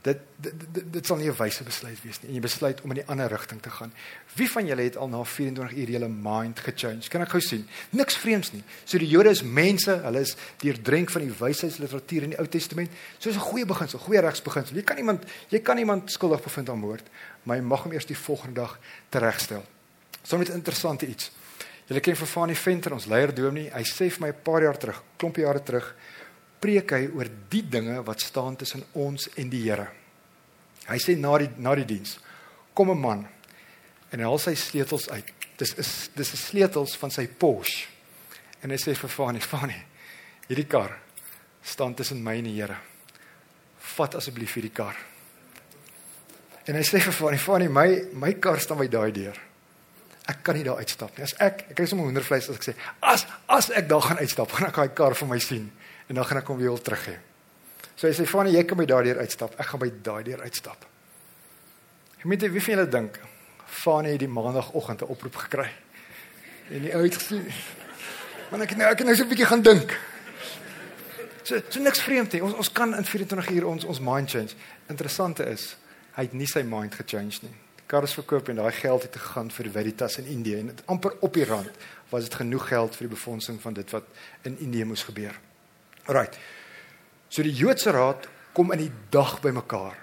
dit 0.04 0.20
dit, 0.36 0.54
dit 0.76 0.88
dit 0.94 1.06
sal 1.06 1.18
nie 1.18 1.30
'n 1.30 1.36
wyse 1.38 1.63
besluit 1.63 2.02
wees 2.04 2.22
nie 2.22 2.30
en 2.30 2.36
jy 2.36 2.42
besluit 2.42 2.82
om 2.82 2.92
in 2.92 2.98
'n 2.98 3.08
ander 3.08 3.30
rigting 3.30 3.62
te 3.62 3.70
gaan. 3.70 3.94
Wie 4.36 4.52
van 4.52 4.66
julle 4.66 4.82
het 4.82 4.98
al 4.98 5.08
na 5.08 5.24
24 5.24 5.78
uur 5.78 5.89
julle 5.89 6.08
mind 6.08 6.60
gechange? 6.60 7.10
Kan 7.10 7.22
ek 7.22 7.30
gou 7.30 7.42
sien? 7.42 7.68
Niks 7.89 8.18
vreemds 8.18 8.52
nie. 8.52 8.63
So 8.84 8.98
die 8.98 9.08
Jode 9.08 9.30
is 9.30 9.44
mense, 9.44 9.92
hulle 9.92 10.20
is 10.20 10.36
deurdrink 10.58 11.10
van 11.10 11.22
die 11.22 11.32
wysheidsliteratuur 11.32 12.24
in 12.24 12.30
die 12.30 12.39
Ou 12.39 12.48
Testament. 12.48 12.89
So 13.18 13.30
is 13.30 13.36
'n 13.36 13.39
goeie 13.39 13.66
beginsel, 13.66 14.00
goeie 14.00 14.20
regsbeginsel. 14.20 14.76
Jy 14.76 14.84
kan 14.84 14.98
iemand 14.98 15.24
jy 15.50 15.60
kan 15.60 15.78
iemand 15.78 16.12
skuldig 16.12 16.42
bevind 16.42 16.70
aan 16.70 16.80
moord, 16.80 17.08
maar 17.44 17.58
jy 17.58 17.63
mag 17.63 17.84
hom 17.84 17.92
eers 17.92 18.06
die 18.06 18.18
volgende 18.18 18.62
dag 18.62 18.80
teregstel. 19.10 19.63
So 20.22 20.38
met 20.38 20.50
interessante 20.50 21.08
iets. 21.08 21.32
Julle 21.88 22.00
ken 22.00 22.16
vir 22.16 22.28
Fanie 22.28 22.56
Venter, 22.56 22.94
ons 22.94 23.06
leier 23.06 23.34
dominee. 23.36 23.72
Hy 23.74 23.84
sê 23.84 24.10
vir 24.10 24.22
my 24.22 24.28
'n 24.28 24.44
paar 24.44 24.62
jaar 24.62 24.78
terug, 24.78 25.04
klomp 25.18 25.36
jare 25.36 25.63
terug, 25.63 25.96
preek 26.63 26.95
hy 26.95 27.08
oor 27.12 27.30
die 27.52 27.63
dinge 27.67 27.99
wat 28.08 28.23
staan 28.23 28.56
tussen 28.60 28.86
ons 28.99 29.28
en 29.36 29.52
die 29.52 29.65
Here. 29.65 29.89
Hy 30.88 30.99
sê 30.99 31.15
na 31.19 31.36
die 31.41 31.49
na 31.63 31.76
die 31.80 31.88
diens 31.88 32.17
kom 32.73 32.91
'n 32.91 32.99
man 32.99 33.28
en 34.12 34.19
hy 34.19 34.26
haal 34.26 34.39
sy 34.39 34.56
sleutels 34.56 35.10
uit. 35.10 35.26
Dis 35.58 35.73
is 35.78 36.10
dis 36.15 36.34
is 36.34 36.45
sleutels 36.47 36.95
van 36.97 37.12
sy 37.12 37.28
Porsche. 37.28 37.88
En 38.63 38.69
hy 38.69 38.78
sê 38.78 38.95
vir 38.95 39.10
Fanie, 39.10 39.41
Fanie, 39.54 39.84
hierdie 40.47 40.67
kar 40.67 40.99
staan 41.63 41.93
tussen 41.93 42.23
my 42.23 42.38
en 42.38 42.43
die 42.43 42.62
Here. 42.62 42.78
Vat 43.95 44.15
asseblief 44.15 44.54
hierdie 44.54 44.73
kar. 44.73 44.95
En 46.67 46.76
hy 46.76 46.84
sê 46.84 46.99
vir 46.99 47.13
Fanie, 47.13 47.39
Fanie, 47.39 47.69
my 47.69 48.10
my 48.13 48.34
kar 48.34 48.60
staan 48.60 48.80
by 48.80 48.88
daai 48.88 49.12
deur 49.12 49.39
ek 50.23 50.43
kan 50.43 50.56
nie 50.56 50.63
daar 50.63 50.80
uitstap 50.80 51.17
nie. 51.17 51.23
As 51.23 51.36
ek 51.39 51.65
ek 51.69 51.76
kry 51.76 51.86
sommer 51.86 52.06
hoendervleis 52.08 52.49
as 52.49 52.56
ek 52.56 52.63
sê, 52.63 52.73
as 53.02 53.26
as 53.52 53.69
ek 53.76 53.89
daar 53.89 54.02
gaan 54.02 54.21
uitstap, 54.23 54.52
gaan 54.56 54.69
ek 54.69 54.76
daai 54.76 54.95
kar 54.95 55.13
vir 55.13 55.28
my 55.28 55.39
sien 55.39 55.71
en 56.08 56.16
dan 56.16 56.26
gaan 56.26 56.38
ek 56.38 56.48
hom 56.48 56.58
weer 56.58 56.82
terug 56.82 57.06
hê. 57.08 57.18
So 57.96 58.08
hy 58.08 58.13
sê, 58.13 58.26
"Fanie, 58.26 58.54
jy 58.54 58.63
kan 58.63 58.78
by 58.78 58.86
daardeur 58.86 59.20
uitstap. 59.20 59.60
Ek 59.60 59.66
gaan 59.66 59.80
by 59.80 59.92
daardeur 60.02 60.42
uitstap." 60.42 60.86
Ek 62.20 62.26
weet 62.26 62.42
wie 62.52 62.62
van 62.62 62.76
julle 62.76 62.89
dink 62.89 63.20
Fanie 63.66 64.12
het 64.12 64.20
die 64.20 64.28
maandagooggend 64.28 65.02
'n 65.02 65.06
oproep 65.06 65.36
gekry. 65.36 65.70
En 66.70 66.82
die 66.82 66.94
ou 66.96 67.04
het 67.04 67.16
gesê, 67.16 67.42
"Man, 68.52 68.62
ek 68.62 68.76
nou 68.76 68.92
ek 68.92 69.04
nou 69.04 69.16
so 69.16 69.24
'n 69.24 69.30
bietjie 69.30 69.46
gaan 69.46 69.62
dink." 69.62 70.00
So, 71.44 71.62
so 71.70 71.80
niks 71.80 72.02
vreemd 72.02 72.32
nie. 72.32 72.44
Ons 72.44 72.54
ons 72.54 72.72
kan 72.72 72.96
in 72.96 73.06
24 73.06 73.50
uur 73.50 73.66
ons 73.66 73.84
ons 73.84 74.00
mind 74.00 74.30
change. 74.30 74.54
Interessante 74.88 75.44
is, 75.46 75.76
hy 76.13 76.22
het 76.24 76.34
nie 76.34 76.48
sy 76.48 76.62
mind 76.62 76.96
gechange 76.96 77.39
nie 77.42 77.56
kars 77.94 78.16
verkoop 78.18 78.50
en 78.50 78.62
daai 78.62 78.72
geld 78.72 79.06
het 79.06 79.16
gegaan 79.16 79.52
vir 79.54 79.70
Veritas 79.70 80.18
in 80.18 80.26
Indië 80.26 80.60
en 80.60 80.72
amper 80.86 81.13
op 81.20 81.34
die 81.34 81.46
rand 81.46 81.72
was 82.10 82.24
dit 82.24 82.36
genoeg 82.42 82.68
geld 82.68 82.96
vir 82.96 83.08
die 83.08 83.16
befondsing 83.16 83.60
van 83.62 83.74
dit 83.74 83.89
wat 83.94 84.08
in 84.50 84.58
Indië 84.60 84.86
moes 84.89 85.04
gebeur. 85.04 85.36
Alrite. 86.06 86.38
So 87.30 87.44
die 87.44 87.54
Joodse 87.54 87.92
Raad 87.92 88.28
kom 88.54 88.72
in 88.72 88.84
die 88.86 88.92
dag 89.10 89.39
bymekaar. 89.42 89.98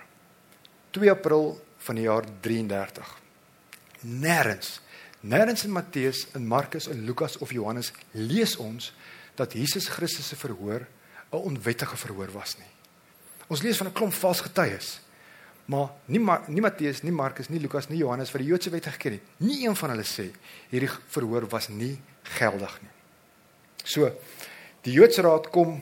2 0.97 1.11
April 1.13 1.53
van 1.87 1.99
die 1.99 2.07
jaar 2.09 2.27
33. 2.43 3.11
Nêrens, 4.01 4.81
nêrens 5.21 5.65
in 5.65 5.75
Matteus, 5.75 6.25
in 6.35 6.47
Markus, 6.49 6.89
in 6.91 7.05
Lukas 7.07 7.37
of 7.39 7.53
Johannes 7.53 7.93
lees 8.13 8.57
ons 8.57 8.93
dat 9.39 9.55
Jesus 9.55 9.89
Christus 9.93 10.29
se 10.29 10.37
verhoor 10.37 10.87
'n 11.31 11.37
onwettige 11.37 11.97
verhoor 11.97 12.31
was 12.33 12.57
nie. 12.59 12.73
Ons 13.47 13.63
lees 13.63 13.77
van 13.77 13.87
'n 13.87 13.93
klomp 13.93 14.13
vals 14.13 14.41
getuies. 14.41 15.01
Maar 15.67 15.91
nie 16.07 16.19
Ma 16.19 16.43
nie 16.49 16.61
Matteus, 16.61 17.03
nie 17.03 17.13
Markus, 17.13 17.49
nie 17.49 17.61
Lukas, 17.61 17.89
nie 17.89 17.99
Johannes 17.99 18.33
wat 18.33 18.43
die 18.43 18.49
Joodse 18.49 18.71
wet 18.71 18.87
geken 18.87 19.13
het. 19.13 19.21
Nie 19.37 19.67
een 19.67 19.77
van 19.77 19.91
hulle 19.91 20.03
sê 20.03 20.31
hierdie 20.71 20.91
verhoor 21.09 21.47
was 21.49 21.69
nie 21.69 22.01
geldig 22.23 22.79
nie. 22.83 22.91
So 23.85 24.11
die 24.87 24.95
Joodse 24.97 25.25
raad 25.27 25.51
kom 25.53 25.81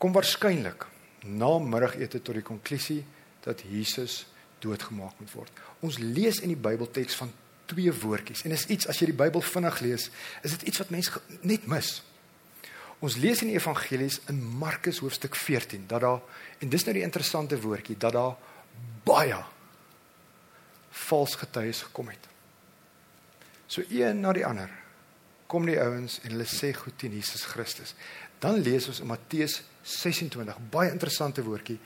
kom 0.00 0.14
waarskynlik 0.16 0.86
na 1.28 1.58
middagete 1.60 2.22
tot 2.24 2.38
die 2.38 2.44
konklusie 2.44 3.02
dat 3.44 3.60
Jesus 3.68 4.24
doodgemaak 4.64 5.18
moet 5.20 5.32
word. 5.36 5.60
Ons 5.84 5.98
lees 6.00 6.40
in 6.40 6.54
die 6.54 6.60
Bybelteks 6.60 7.18
van 7.20 7.32
twee 7.70 7.92
woordjies 7.92 8.46
en 8.48 8.56
is 8.56 8.66
iets 8.72 8.88
as 8.88 9.00
jy 9.00 9.10
die 9.10 9.18
Bybel 9.20 9.44
vinnig 9.44 9.80
lees, 9.84 10.08
is 10.42 10.56
dit 10.56 10.70
iets 10.72 10.80
wat 10.80 10.92
mense 10.94 11.20
net 11.44 11.68
mis. 11.70 12.00
Ons 13.00 13.16
lees 13.20 13.44
in 13.44 13.52
die 13.52 13.56
evangelies 13.60 14.18
in 14.32 14.40
Markus 14.60 15.00
hoofstuk 15.04 15.36
14 15.36 15.86
dat 15.88 16.04
daar 16.04 16.20
en 16.60 16.72
dis 16.72 16.84
nou 16.84 16.96
die 16.96 17.04
interessante 17.04 17.60
woordjie 17.60 17.96
dat 18.00 18.16
daar 18.16 18.36
baie 19.04 19.38
vals 21.06 21.36
getuies 21.40 21.84
gekom 21.88 22.10
het. 22.12 22.28
So 23.70 23.84
een 23.88 24.20
na 24.20 24.32
die 24.36 24.44
ander 24.48 24.79
kom 25.50 25.66
die 25.66 25.78
ouens 25.82 26.20
en 26.24 26.36
hulle 26.36 26.46
sê 26.48 26.70
goed 26.76 26.96
teen 27.00 27.16
Jesus 27.18 27.42
Christus. 27.50 27.94
Dan 28.40 28.62
lees 28.64 28.86
ons 28.88 29.02
in 29.02 29.10
Matteus 29.10 29.60
26, 29.82 30.62
baie 30.72 30.92
interessante 30.92 31.42
woordjie 31.44 31.78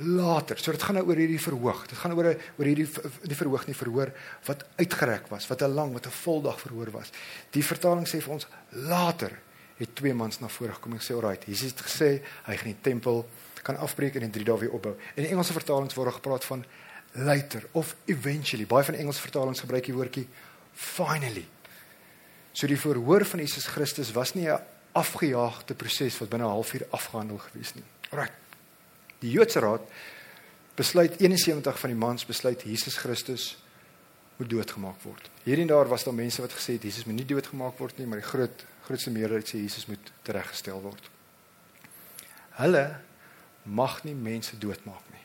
later. 0.00 0.58
So 0.58 0.72
dit 0.72 0.82
gaan 0.82 0.96
nou 0.96 1.04
oor 1.10 1.20
hierdie 1.20 1.40
verhoog. 1.40 1.84
Dit 1.90 1.98
gaan 2.00 2.14
oor 2.16 2.30
oor 2.32 2.68
hierdie 2.68 2.88
die 3.28 3.36
verhoog 3.36 3.66
nie 3.68 3.76
verhoor 3.76 4.12
wat 4.46 4.64
uitgereik 4.80 5.28
was, 5.28 5.46
wat 5.50 5.62
'n 5.62 5.74
lang, 5.74 5.92
wat 5.92 6.06
'n 6.06 6.16
voldag 6.24 6.60
verhoor 6.60 6.90
was. 6.90 7.10
Die 7.50 7.64
vertaling 7.64 8.06
sê 8.08 8.20
vir 8.22 8.32
ons 8.32 8.46
later 8.70 9.32
het 9.76 9.94
twee 9.94 10.14
mans 10.14 10.40
na 10.40 10.48
vore 10.48 10.72
gekom 10.72 10.92
en 10.92 10.98
sê 10.98 11.14
alright, 11.14 11.44
Jesus 11.44 11.70
het 11.70 11.80
gesê 11.80 12.22
hy 12.44 12.56
gaan 12.56 12.72
die 12.72 12.82
tempel 12.82 13.28
kan 13.62 13.76
afbreek 13.76 14.14
en 14.14 14.22
in 14.22 14.30
3 14.30 14.44
dae 14.44 14.58
weer 14.58 14.72
opbou. 14.72 14.96
In 15.14 15.22
die 15.22 15.32
Engelse 15.32 15.52
vertalings 15.52 15.94
word 15.94 16.14
gepraat 16.14 16.44
van 16.44 16.64
later 17.12 17.66
of 17.72 17.96
eventually. 18.06 18.66
Baie 18.66 18.84
van 18.84 18.94
Engelse 18.94 19.20
vertalings 19.20 19.60
gebruik 19.60 19.84
die 19.84 19.94
woordjie 19.94 20.28
finally. 20.72 21.46
So 22.60 22.68
die 22.68 22.76
verhoor 22.76 23.24
van 23.24 23.40
Jesus 23.40 23.64
Christus 23.72 24.12
was 24.12 24.34
nie 24.34 24.48
'n 24.48 24.60
afgejaagde 24.92 25.74
proses 25.74 26.18
wat 26.18 26.28
binne 26.28 26.44
'n 26.44 26.50
halfuur 26.50 26.86
afgehandel 26.90 27.38
gewees 27.38 27.74
nie. 27.74 27.84
Alraai. 28.10 28.30
Die 29.20 29.30
Joodse 29.30 29.60
Raad 29.60 29.80
besluit 30.74 31.20
71 31.20 31.78
van 31.78 31.90
die 31.90 31.98
mans 31.98 32.26
besluit 32.26 32.62
Jesus 32.62 32.96
Christus 32.96 33.62
moet 34.36 34.50
doodgemaak 34.50 35.00
word. 35.02 35.30
Hierdie 35.44 35.66
daar 35.66 35.88
was 35.88 36.04
daar 36.04 36.14
mense 36.14 36.40
wat 36.40 36.52
gesê 36.52 36.72
het 36.72 36.82
Jesus 36.82 37.04
moet 37.04 37.16
nie 37.16 37.24
doodgemaak 37.24 37.78
word 37.78 37.98
nie, 37.98 38.06
maar 38.06 38.18
die 38.18 38.28
groot 38.28 38.64
grootste 38.84 39.10
meerderheid 39.10 39.48
sê 39.48 39.56
Jesus 39.56 39.86
moet 39.86 40.12
tereggestel 40.22 40.80
word. 40.80 41.10
Hulle 42.50 43.00
mag 43.62 44.04
nie 44.04 44.14
mense 44.14 44.58
doodmaak 44.58 45.04
nie. 45.12 45.24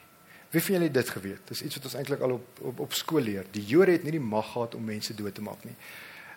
Wie 0.50 0.62
van 0.62 0.74
julle 0.74 0.84
het 0.86 0.94
dit 0.94 1.10
geweet? 1.10 1.48
Dis 1.48 1.62
iets 1.62 1.76
wat 1.76 1.86
ons 1.86 1.96
eintlik 1.96 2.20
al 2.20 2.32
op 2.32 2.60
op, 2.62 2.80
op 2.80 2.94
skool 2.94 3.22
leer. 3.22 3.46
Die 3.52 3.66
Jode 3.66 3.92
het 3.92 4.04
nie 4.04 4.12
die 4.12 4.20
mag 4.20 4.52
gehad 4.52 4.76
om 4.76 4.84
mense 4.84 5.14
dood 5.14 5.36
te 5.36 5.42
maak 5.42 5.64
nie. 5.64 5.76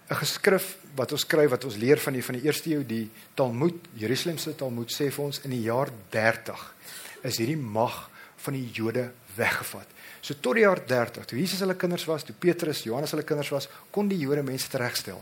'n 0.08 0.16
Geskrif 0.16 0.76
wat 0.96 1.12
ons 1.12 1.20
skryf 1.20 1.50
wat 1.50 1.64
ons 1.64 1.76
leer 1.76 2.00
van 2.00 2.12
die 2.12 2.22
van 2.24 2.34
die 2.34 2.44
eerste 2.44 2.70
eeu, 2.70 2.84
die 2.86 3.10
Talmud, 3.34 3.74
Jerusalemse 3.94 4.54
Talmud 4.56 4.90
sê 4.90 5.10
vir 5.12 5.24
ons 5.24 5.40
in 5.44 5.50
die 5.50 5.62
jaar 5.62 5.90
30 6.10 6.74
is 7.22 7.38
hierdie 7.38 7.56
mag 7.56 8.08
van 8.36 8.54
die 8.54 8.70
Jode 8.72 9.10
weggevat. 9.36 9.86
So 10.20 10.34
tot 10.40 10.54
die 10.58 10.64
jaar 10.64 10.80
30, 10.86 11.26
toe 11.26 11.38
Jesus 11.38 11.60
hulle 11.60 11.76
kinders 11.78 12.06
was, 12.08 12.24
toe 12.24 12.34
Petrus, 12.34 12.84
Johannes 12.86 13.12
hulle 13.14 13.26
kinders 13.26 13.50
was, 13.54 13.68
kon 13.90 14.08
die 14.08 14.18
Jode 14.18 14.42
mense 14.42 14.68
teregstel. 14.72 15.20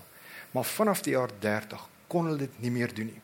Maar 0.53 0.64
vanaf 0.64 1.03
die 1.05 1.16
jaar 1.16 1.33
30 1.40 1.87
kon 2.09 2.29
hulle 2.31 2.46
dit 2.46 2.61
nie 2.62 2.70
meer 2.70 2.94
doen 2.94 3.11
nie. 3.11 3.22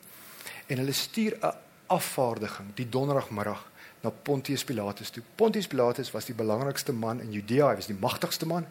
En 0.68 0.83
hulle 0.83 0.92
stuur 0.92 1.38
'n 1.40 1.55
afvaardiging 1.87 2.75
die 2.75 2.88
donderdagmiddag 2.88 3.62
na 4.03 4.11
Pontius 4.11 4.64
Pilatus 4.64 5.11
toe. 5.11 5.22
Pontius 5.37 5.66
Pilatus 5.66 6.11
was 6.11 6.25
die 6.25 6.35
belangrikste 6.35 6.92
man 6.92 7.20
in 7.20 7.33
Judea, 7.33 7.68
hy 7.68 7.77
was 7.77 7.87
die 7.87 8.01
magtigste 8.01 8.46
man. 8.46 8.66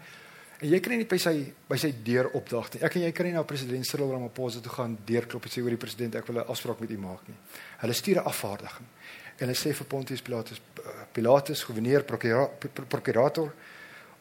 En 0.62 0.70
jy 0.70 0.78
kan 0.80 0.94
nie 0.94 1.08
by 1.10 1.18
sy 1.18 1.34
by 1.70 1.78
sy 1.82 1.90
deur 2.06 2.28
opdag 2.38 2.68
nie. 2.76 2.82
Ek 2.86 2.96
en 2.96 3.06
jy 3.08 3.12
kan 3.18 3.26
nie 3.26 3.34
na 3.34 3.42
president 3.50 3.88
Cyril 3.88 4.12
Ramaphosa 4.14 4.62
toe 4.62 4.74
gaan 4.76 4.94
deurklop 5.08 5.48
en 5.48 5.54
sê 5.54 5.64
oor 5.64 5.74
die 5.74 5.82
president 5.82 6.16
ek 6.20 6.28
wil 6.28 6.38
'n 6.38 6.52
afspraak 6.54 6.80
met 6.80 6.92
u 6.92 6.98
maak 6.98 7.28
nie. 7.28 7.38
Hulle 7.82 7.94
stuur 7.94 8.22
'n 8.22 8.28
afvaardiging. 8.30 8.88
En 9.40 9.48
hulle 9.48 9.58
sê 9.58 9.74
vir 9.74 9.88
Pontius 9.88 10.22
Pilatus 10.22 10.62
Pilatus, 11.14 11.64
gouverneur, 11.64 12.04
prokurator, 12.88 13.54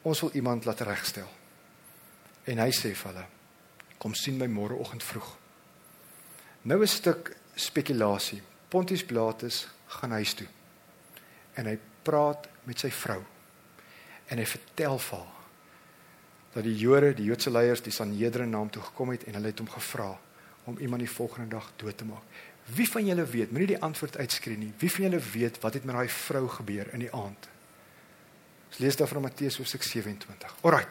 ons 0.01 0.21
wil 0.21 0.31
iemand 0.33 0.65
laat 0.65 0.81
regstel. 0.81 1.27
En 2.45 2.57
hy 2.57 2.71
sê 2.71 2.95
vir 2.95 3.11
hulle 3.11 3.25
kom 3.97 4.15
sien 4.15 4.37
my 4.37 4.47
môreoggend 4.47 5.03
vroeg. 5.03 5.37
Nou 6.63 6.81
'n 6.81 6.87
stuk 6.87 7.35
spekulasie. 7.55 8.41
Pontius 8.69 9.03
Pilatus 9.03 9.67
gaan 9.87 10.11
huis 10.11 10.33
toe. 10.33 10.47
En 11.53 11.65
hy 11.65 11.77
praat 12.01 12.47
met 12.63 12.79
sy 12.79 12.89
vrou. 12.89 13.21
En 14.27 14.37
hy 14.37 14.45
vertel 14.45 14.99
vir 14.99 15.17
haar 15.17 15.40
dat 16.53 16.63
die 16.63 16.75
Jode, 16.75 17.13
die 17.15 17.25
Joodse 17.29 17.51
leiers, 17.51 17.83
die 17.83 17.93
Sanhedrin 17.95 18.51
na 18.51 18.59
hom 18.59 18.69
toe 18.69 18.83
gekom 18.83 19.13
het 19.13 19.23
en 19.27 19.37
hulle 19.39 19.53
het 19.53 19.61
hom 19.63 19.69
gevra 19.71 20.11
om 20.69 20.77
iemand 20.77 21.01
die 21.01 21.09
volgende 21.09 21.47
dag 21.55 21.71
dood 21.81 21.97
te 21.97 22.05
maak. 22.05 22.25
Wie 22.75 22.87
van 22.89 23.05
julle 23.05 23.25
weet, 23.25 23.51
moenie 23.51 23.71
die 23.73 23.81
antwoord 23.81 24.17
uitskree 24.17 24.57
nie. 24.57 24.73
Wie 24.79 24.91
van 24.91 25.07
julle 25.07 25.21
weet 25.33 25.57
wat 25.63 25.73
het 25.73 25.87
met 25.87 25.95
daai 25.95 26.09
vrou 26.09 26.45
gebeur 26.47 26.91
in 26.93 27.05
die 27.05 27.13
aand? 27.13 27.47
Ons 28.69 28.79
lees 28.83 28.95
daar 28.95 29.09
van 29.09 29.25
Matteus 29.25 29.57
hoofstuk 29.57 29.83
27. 29.83 30.53
Alraai. 30.61 30.85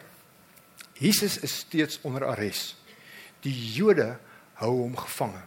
Jesus 1.00 1.38
is 1.38 1.54
steeds 1.62 2.00
onder 2.04 2.26
arrest. 2.28 2.76
Die 3.40 3.54
Jode 3.72 4.18
hou 4.60 4.72
hom 4.82 4.96
gevange. 4.96 5.40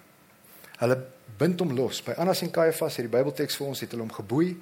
Hulle 0.79 0.97
bind 1.37 1.61
hom 1.61 1.75
los. 1.77 2.01
By 2.05 2.15
Annas 2.17 2.41
en 2.41 2.49
Kajafas 2.53 2.97
het 2.97 3.05
die 3.05 3.13
Bybelteks 3.13 3.59
vir 3.59 3.69
ons 3.69 3.83
het 3.83 3.93
hulle 3.93 4.07
hom 4.07 4.15
geboei, 4.15 4.55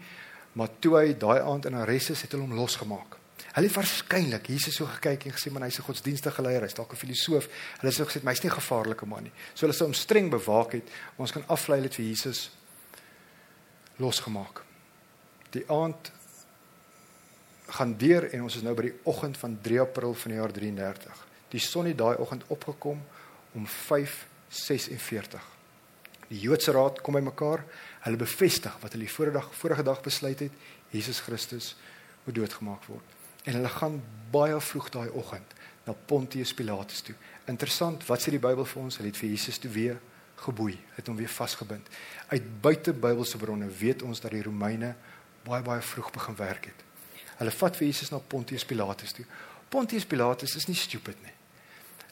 maar 0.59 0.73
toe 0.83 0.97
hy 0.97 1.13
daai 1.15 1.39
aand 1.39 1.69
in 1.69 1.79
arrest 1.79 2.11
is, 2.15 2.25
het 2.25 2.35
hulle 2.35 2.49
hom 2.49 2.57
losgemaak. 2.59 3.20
Hulle 3.51 3.67
het 3.67 3.75
waarskynlik 3.75 4.47
Jesus 4.47 4.77
so 4.79 4.87
gekyk 4.87 5.25
en 5.27 5.33
gesê 5.35 5.51
man 5.51 5.63
hy's 5.63 5.79
'n 5.79 5.83
godsdienstige 5.83 6.41
leier, 6.41 6.61
hy's 6.61 6.73
dalk 6.73 6.93
'n 6.93 6.95
filosoof. 6.95 7.49
Hulle 7.79 7.89
het 7.91 7.95
so 7.95 8.05
gesê 8.05 8.23
hy's 8.23 8.43
nie 8.43 8.49
'n 8.49 8.59
gevaarlike 8.59 9.05
man 9.05 9.23
nie. 9.23 9.31
So 9.53 9.65
hulle 9.65 9.73
sou 9.73 9.87
hom 9.87 9.93
streng 9.93 10.29
bewaak 10.29 10.71
het. 10.71 10.87
Ons 11.17 11.31
kan 11.31 11.43
aflei 11.47 11.81
dit 11.81 11.95
vir 11.95 12.05
Jesus 12.05 12.51
losgemaak. 13.97 14.63
Die 15.51 15.63
aand 15.69 16.11
gaan 17.67 17.97
deur 17.97 18.29
en 18.33 18.41
ons 18.41 18.55
is 18.55 18.61
nou 18.61 18.73
by 18.75 18.81
die 18.81 18.99
oggend 19.03 19.37
van 19.37 19.57
3 19.61 19.79
April 19.79 20.13
van 20.13 20.31
die 20.31 20.39
jaar 20.39 20.51
33. 20.51 21.27
Die 21.49 21.59
son 21.59 21.85
het 21.85 21.97
daai 21.97 22.17
oggend 22.17 22.43
opgekom 22.47 23.03
om 23.51 23.67
5:46. 23.67 25.41
Die 26.27 26.39
Joodse 26.39 26.71
raad 26.71 27.01
kom 27.01 27.13
bymekaar. 27.13 27.65
Hulle 27.99 28.17
bevestig 28.17 28.77
wat 28.81 28.91
hulle 28.91 29.05
die 29.05 29.13
vorige 29.13 29.33
dag 29.33 29.55
vorige 29.55 29.83
dag 29.83 30.01
besluit 30.01 30.39
het, 30.39 30.51
Jesus 30.89 31.19
Christus 31.19 31.75
moet 32.23 32.35
doodgemaak 32.35 32.85
word. 32.85 33.20
En 33.43 33.57
hulle 33.57 33.69
gaan 33.69 34.01
baie 34.31 34.59
vroeg 34.59 34.89
daai 34.89 35.09
oggend 35.09 35.57
na 35.85 35.93
Pontius 36.05 36.53
Pilatus 36.53 37.01
toe. 37.01 37.15
Interessant, 37.49 38.05
wat 38.05 38.21
sê 38.21 38.33
die 38.33 38.41
Bybel 38.41 38.65
vir 38.65 38.81
ons? 38.81 38.99
Hulle 38.99 39.09
het 39.09 39.17
vir 39.17 39.29
Jesus 39.33 39.57
toe 39.61 39.71
weer 39.73 39.97
geboei, 40.41 40.75
het 40.95 41.09
hom 41.09 41.17
weer 41.19 41.29
vasgebind. 41.29 41.89
Uit 42.27 42.47
buite 42.61 42.93
Bybelse 42.93 43.37
bronne 43.37 43.69
weet 43.81 44.01
ons 44.05 44.21
dat 44.21 44.33
die 44.33 44.43
Romeine 44.45 44.95
baie 45.45 45.61
baie 45.65 45.81
vroeg 45.81 46.11
begin 46.13 46.37
werk 46.37 46.69
het. 46.71 46.87
Hulle 47.41 47.53
vat 47.53 47.77
vir 47.77 47.87
Jesus 47.89 48.11
na 48.13 48.19
Pontius 48.19 48.65
Pilatus 48.65 49.13
toe. 49.17 49.25
Pontius 49.69 50.05
Pilatus 50.05 50.55
is 50.57 50.67
nie 50.69 50.77
stupid 50.77 51.17
nie. 51.25 51.33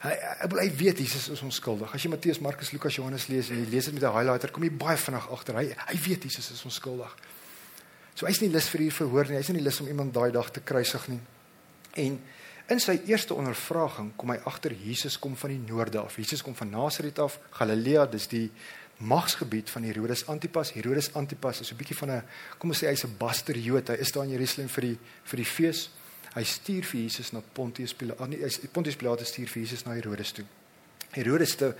Hy 0.00 0.14
hy, 0.16 0.48
hy 0.56 0.68
weet 0.78 1.02
Jesus 1.02 1.28
is 1.34 1.42
onskuldig. 1.44 1.90
As 1.94 2.02
jy 2.02 2.10
Matteus, 2.10 2.40
Markus, 2.40 2.70
Lukas, 2.72 2.96
Johannes 2.96 3.28
lees 3.28 3.50
en 3.52 3.60
jy 3.60 3.66
lees 3.68 3.90
dit 3.90 3.94
met 3.94 4.02
'n 4.02 4.14
highlighter, 4.16 4.50
kom 4.50 4.64
jy 4.64 4.70
baie 4.72 4.96
vinnig 4.96 5.30
agter. 5.30 5.54
Hy 5.54 5.74
hy 5.76 5.98
weet 6.06 6.22
Jesus 6.22 6.50
is 6.50 6.64
onskuldig. 6.64 7.14
So 8.20 8.28
hy's 8.28 8.42
nie 8.42 8.50
lus 8.52 8.66
vir 8.68 8.82
hier 8.84 8.92
verhoor 8.92 9.30
nie. 9.30 9.38
Hy's 9.40 9.48
nie 9.48 9.62
lus 9.64 9.78
om 9.80 9.86
iemand 9.88 10.12
daai 10.12 10.28
dag 10.34 10.50
te 10.52 10.60
kruisig 10.60 11.06
nie. 11.08 11.20
En 12.02 12.18
in 12.70 12.82
sy 12.84 12.98
eerste 13.08 13.32
ondervraging 13.32 14.10
kom 14.20 14.34
hy 14.34 14.36
agter 14.44 14.74
Jesus 14.76 15.16
kom 15.16 15.38
van 15.40 15.54
die 15.54 15.62
noorde 15.62 16.02
af. 16.02 16.18
Jesus 16.20 16.44
kom 16.44 16.52
van 16.58 16.68
Nasaret 16.74 17.16
af, 17.24 17.38
Galilea, 17.56 18.04
dis 18.12 18.28
die 18.28 18.50
magsgebied 19.00 19.72
van 19.72 19.88
Herodes 19.88 20.26
Antipas. 20.28 20.74
Herodes 20.76 21.08
Antipas 21.16 21.62
is 21.64 21.72
'n 21.72 21.80
bietjie 21.80 21.96
van 21.96 22.10
'n 22.10 22.22
kom 22.58 22.70
ons 22.70 22.84
sê 22.84 22.92
hy's 22.92 23.04
'n 23.04 23.16
baster 23.16 23.56
Jood. 23.56 23.88
Hy 23.88 23.94
is 23.94 24.12
daar 24.12 24.24
in 24.24 24.36
Jerusalem 24.36 24.68
vir 24.68 24.82
die 24.82 24.98
vir 25.24 25.36
die 25.36 25.50
fees. 25.56 25.88
Hy 26.34 26.44
stuur 26.44 26.84
vir 26.84 27.00
Jesus 27.00 27.32
na 27.32 27.40
Pontius 27.40 27.94
Pilatus. 27.94 28.28
Nee, 28.28 28.44
hy 28.44 28.68
Pontius 28.68 28.96
Pilatus 28.96 29.28
stuur 29.28 29.48
vir 29.48 29.62
Jesus 29.62 29.84
na 29.86 29.92
Herodes 29.92 30.32
toe. 30.32 30.44
Herodes 31.10 31.50
het 31.50 31.62
'n 31.62 31.74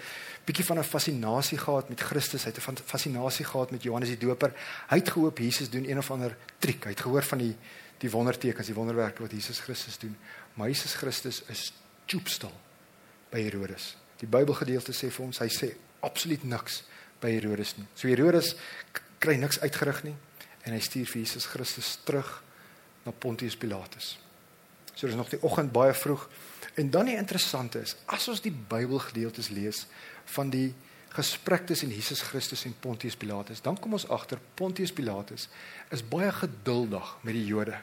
bietjie 0.45 0.65
van 0.65 0.79
'n 0.79 0.85
fascinasie 0.85 1.59
gehad 1.59 1.89
met 1.89 2.01
Christus. 2.01 2.45
Hy 2.45 2.51
het 2.51 2.59
'n 2.59 2.77
fascinasie 2.85 3.45
gehad 3.45 3.71
met 3.71 3.83
Johannes 3.83 4.09
die 4.09 4.19
Doper. 4.19 4.53
Hy 4.89 4.97
het 4.97 5.11
gehoop 5.11 5.39
Jesus 5.39 5.71
doen 5.71 5.91
een 5.91 5.99
of 5.99 6.11
ander 6.11 6.37
triek. 6.59 6.85
Hy 6.85 6.91
het 6.91 7.01
gehoor 7.01 7.23
van 7.23 7.39
die 7.39 7.57
die 7.99 8.11
wondertekens, 8.11 8.67
die 8.67 8.75
wonderwerke 8.75 9.23
wat 9.23 9.31
Jesus 9.31 9.59
Christus 9.59 9.99
doen. 9.99 10.17
Maar 10.55 10.69
Jesus 10.69 10.95
Christus 10.95 11.43
is 11.49 11.73
choopstal 12.07 12.53
by 13.31 13.43
Herodes. 13.43 13.97
Die 14.21 14.29
Bybelgedeelte 14.29 14.93
sê 14.93 15.11
vir 15.13 15.27
ons 15.27 15.39
hy 15.39 15.49
sê 15.49 15.75
absoluut 16.01 16.45
niks 16.45 16.83
by 17.21 17.31
Herodes 17.37 17.77
nie. 17.77 17.87
So 17.95 18.09
Herodes 18.09 18.55
kry 19.19 19.37
niks 19.37 19.61
uitgerig 19.61 20.03
nie 20.09 20.17
en 20.65 20.73
hy 20.73 20.81
stuur 20.81 21.07
vir 21.07 21.23
Jesus 21.23 21.47
Christus 21.51 21.99
terug 22.05 22.43
na 23.05 23.13
Pontius 23.13 23.57
Pilatus. 23.57 24.19
So 24.95 25.07
dis 25.07 25.17
nog 25.17 25.31
die 25.33 25.41
oggend 25.43 25.73
baie 25.73 25.95
vroeg. 25.97 26.27
En 26.75 26.91
dan 26.91 27.05
die 27.11 27.17
interessante 27.17 27.81
is, 27.81 27.97
as 28.07 28.29
ons 28.29 28.41
die 28.41 28.53
Bybelgedeeltes 28.53 29.49
lees 29.49 29.87
van 30.25 30.51
die 30.51 30.75
gesprek 31.11 31.67
tussen 31.67 31.91
Jesus 31.91 32.23
Christus 32.23 32.65
en 32.65 32.77
Pontius 32.81 33.17
Pilatus, 33.19 33.61
dan 33.61 33.79
kom 33.79 33.97
ons 33.99 34.09
agter 34.09 34.39
Pontius 34.55 34.93
Pilatus 34.95 35.49
is 35.91 36.05
baie 36.07 36.31
geduldig 36.33 37.17
met 37.27 37.35
die 37.35 37.47
Jode. 37.47 37.81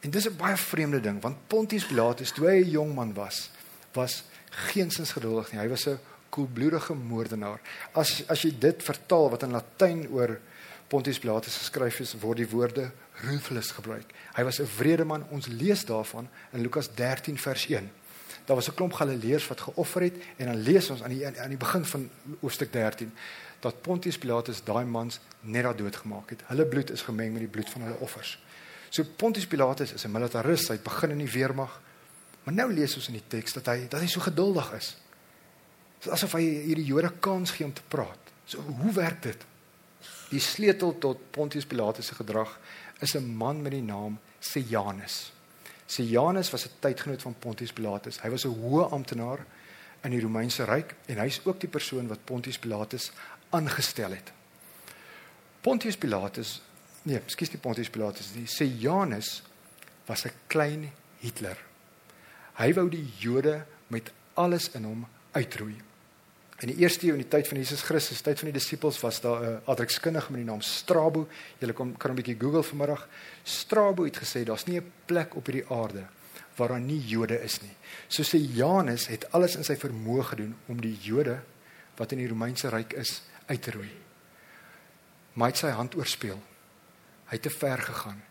En 0.00 0.10
dis 0.10 0.28
'n 0.28 0.36
baie 0.36 0.56
vreemde 0.56 1.00
ding, 1.00 1.20
want 1.20 1.48
Pontius 1.48 1.86
Pilatus 1.86 2.32
toe 2.32 2.46
hy 2.48 2.62
'n 2.62 2.70
jong 2.70 2.94
man 2.94 3.14
was, 3.14 3.50
was 3.92 4.24
geensins 4.50 5.12
geduldig 5.12 5.52
nie. 5.52 5.60
Hy 5.60 5.68
was 5.68 5.86
'n 5.86 5.98
koelbloedige 6.28 6.94
moordenaar. 6.94 7.60
As 7.92 8.22
as 8.28 8.42
jy 8.42 8.58
dit 8.58 8.82
vertaal 8.82 9.30
wat 9.30 9.42
in 9.42 9.50
Latyn 9.50 10.08
oor 10.08 10.40
Pontius 10.88 11.18
Pilatus 11.18 11.56
geskryf 11.56 12.00
is, 12.00 12.14
word 12.20 12.36
die 12.36 12.48
woorde 12.48 12.92
ruthless 13.24 13.70
gebruik. 13.70 14.12
Hy 14.34 14.44
was 14.44 14.60
'n 14.60 14.68
wrede 14.78 15.04
man. 15.04 15.24
Ons 15.30 15.46
lees 15.46 15.84
daarvan 15.84 16.28
in 16.52 16.60
Lukas 16.60 16.94
13 16.94 17.38
vers 17.38 17.66
1. 17.66 17.90
Daar 18.44 18.56
was 18.56 18.68
'n 18.68 18.74
klomp 18.74 18.92
Galileërs 18.92 19.46
wat 19.46 19.60
geoffer 19.60 20.02
het 20.02 20.16
en 20.36 20.46
dan 20.46 20.56
lees 20.56 20.90
ons 20.90 21.02
aan 21.02 21.10
die 21.10 21.26
aan 21.26 21.48
die 21.48 21.56
begin 21.56 21.84
van 21.84 22.10
hoofstuk 22.40 22.72
13 22.72 23.12
dat 23.60 23.80
Pontius 23.80 24.18
Pilatus 24.18 24.64
daai 24.64 24.84
mans 24.84 25.20
net 25.40 25.62
daar 25.62 25.76
doodgemaak 25.76 26.30
het. 26.30 26.42
Hulle 26.46 26.66
bloed 26.66 26.90
is 26.90 27.02
gemeng 27.02 27.32
met 27.32 27.40
die 27.40 27.48
bloed 27.48 27.70
van 27.70 27.82
hulle 27.82 27.98
offers. 27.98 28.38
So 28.88 29.04
Pontius 29.16 29.46
Pilatus 29.46 29.92
is 29.92 30.04
'n 30.04 30.10
militarist, 30.10 30.68
hy 30.68 30.74
het 30.74 30.82
begin 30.82 31.10
in 31.10 31.18
die 31.18 31.30
weermag. 31.30 31.80
Maar 32.44 32.54
nou 32.54 32.72
lees 32.72 32.94
ons 32.94 33.06
in 33.06 33.12
die 33.12 33.28
teks 33.28 33.52
dat 33.52 33.66
hy 33.66 33.88
dat 33.88 34.00
hy 34.00 34.06
so 34.06 34.20
geduldig 34.20 34.72
is. 34.72 34.96
Dit 35.98 36.06
is 36.06 36.12
asof 36.12 36.32
hy 36.32 36.42
hierdie 36.42 36.84
Jode 36.84 37.12
kans 37.20 37.50
gee 37.50 37.66
om 37.66 37.72
te 37.72 37.82
praat. 37.88 38.32
So 38.44 38.60
hoe 38.60 38.92
werk 38.92 39.22
dit? 39.22 39.44
Die 40.30 40.40
sleutel 40.40 40.98
tot 40.98 41.30
Pontius 41.30 41.66
Pilatus 41.66 42.06
se 42.06 42.14
gedrag 42.14 42.58
is 43.00 43.14
'n 43.14 43.36
man 43.36 43.62
met 43.62 43.72
die 43.72 43.82
naam 43.82 44.18
Sejanus. 44.38 45.33
Sejanus 45.86 46.50
was 46.50 46.66
'n 46.66 46.72
tydgenoot 46.78 47.22
van 47.22 47.34
Pontius 47.38 47.72
Pilatus. 47.72 48.20
Hy 48.20 48.28
was 48.30 48.44
'n 48.44 48.54
hoë 48.60 48.90
amptenaar 48.90 49.44
in 50.02 50.10
die 50.10 50.20
Romeinse 50.20 50.64
ryk 50.64 50.94
en 51.06 51.18
hy's 51.18 51.40
ook 51.44 51.60
die 51.60 51.68
persoon 51.68 52.06
wat 52.06 52.24
Pontius 52.24 52.58
Pilatus 52.58 53.12
aangestel 53.50 54.10
het. 54.10 54.32
Pontius 55.60 55.96
Pilatus, 55.96 56.62
nee, 57.02 57.20
skus 57.26 57.50
nie 57.50 57.60
Pontius 57.60 57.90
Pilatus 57.90 58.34
nie, 58.34 58.46
Sejanus 58.46 59.42
was 60.06 60.24
'n 60.24 60.32
klein 60.46 60.92
Hitler. 61.18 61.58
Hy 62.54 62.74
wou 62.74 62.88
die 62.88 63.12
Jode 63.18 63.64
met 63.86 64.12
alles 64.34 64.70
in 64.70 64.84
hom 64.84 65.06
uitroei. 65.32 65.76
In 66.62 66.70
die 66.70 66.76
eerste 66.84 67.08
eeu 67.08 67.16
in 67.16 67.22
die 67.24 67.30
tyd 67.30 67.48
van 67.50 67.58
Jesus 67.58 67.82
Christus, 67.82 68.20
tyd 68.22 68.38
van 68.38 68.52
die 68.52 68.54
disippels, 68.54 69.00
was 69.02 69.20
daar 69.20 69.42
'n 69.42 69.62
adrekskundige 69.66 70.30
met 70.30 70.40
die 70.40 70.50
naam 70.50 70.60
Strabo. 70.60 71.28
Julle 71.58 71.72
kan 71.72 71.96
kan 71.96 72.10
'n 72.10 72.14
bietjie 72.14 72.40
Google 72.40 72.62
vanmiddag. 72.62 73.08
Strabo 73.42 74.04
het 74.04 74.16
gesê 74.16 74.44
daar's 74.44 74.66
nie 74.66 74.78
'n 74.78 74.92
plek 75.06 75.34
op 75.34 75.46
hierdie 75.46 75.68
aarde 75.68 76.06
waar 76.56 76.68
daar 76.68 76.80
nie 76.80 77.00
Jode 77.00 77.42
is 77.42 77.60
nie. 77.60 77.76
So 78.08 78.22
sê 78.22 78.38
Janus 78.38 79.06
het 79.06 79.32
alles 79.32 79.56
in 79.56 79.64
sy 79.64 79.76
vermoë 79.76 80.22
gedoen 80.22 80.56
om 80.66 80.80
die 80.80 80.98
Jode 81.02 81.42
wat 81.96 82.12
in 82.12 82.18
die 82.18 82.28
Romeinse 82.28 82.68
ryk 82.68 82.92
is 82.92 83.22
uit 83.46 83.62
te 83.62 83.70
roei. 83.70 83.90
Maar 85.32 85.48
hy 85.48 85.52
het 85.52 85.58
sy 85.58 85.70
hand 85.70 85.94
oorspeel. 85.94 86.42
Hy 87.24 87.30
het 87.30 87.42
te 87.42 87.50
ver 87.50 87.78
gegaan. 87.78 88.22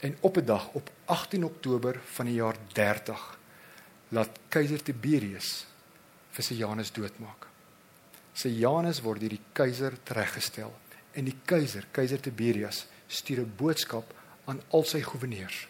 En 0.00 0.16
op 0.20 0.36
'n 0.36 0.44
dag 0.44 0.68
op 0.72 0.90
18 1.04 1.44
Oktober 1.44 2.00
van 2.04 2.26
die 2.26 2.34
jaar 2.34 2.56
30 2.72 3.38
laat 4.08 4.38
keiser 4.48 4.82
Tiberius 4.82 5.66
vir 6.30 6.44
sy 6.44 6.54
Janus 6.54 6.92
doodmaak 6.92 7.53
sy 8.34 8.50
Janus 8.58 9.00
word 9.04 9.22
deur 9.22 9.36
die 9.36 9.46
keiser 9.54 9.94
tereggestel 10.06 10.72
en 11.14 11.28
die 11.28 11.36
keiser, 11.46 11.86
keiser 11.94 12.18
Tiberius, 12.18 12.84
stuur 13.06 13.44
'n 13.44 13.54
boodskap 13.56 14.12
aan 14.46 14.60
al 14.70 14.84
sy 14.84 15.00
goewerneurs. 15.00 15.68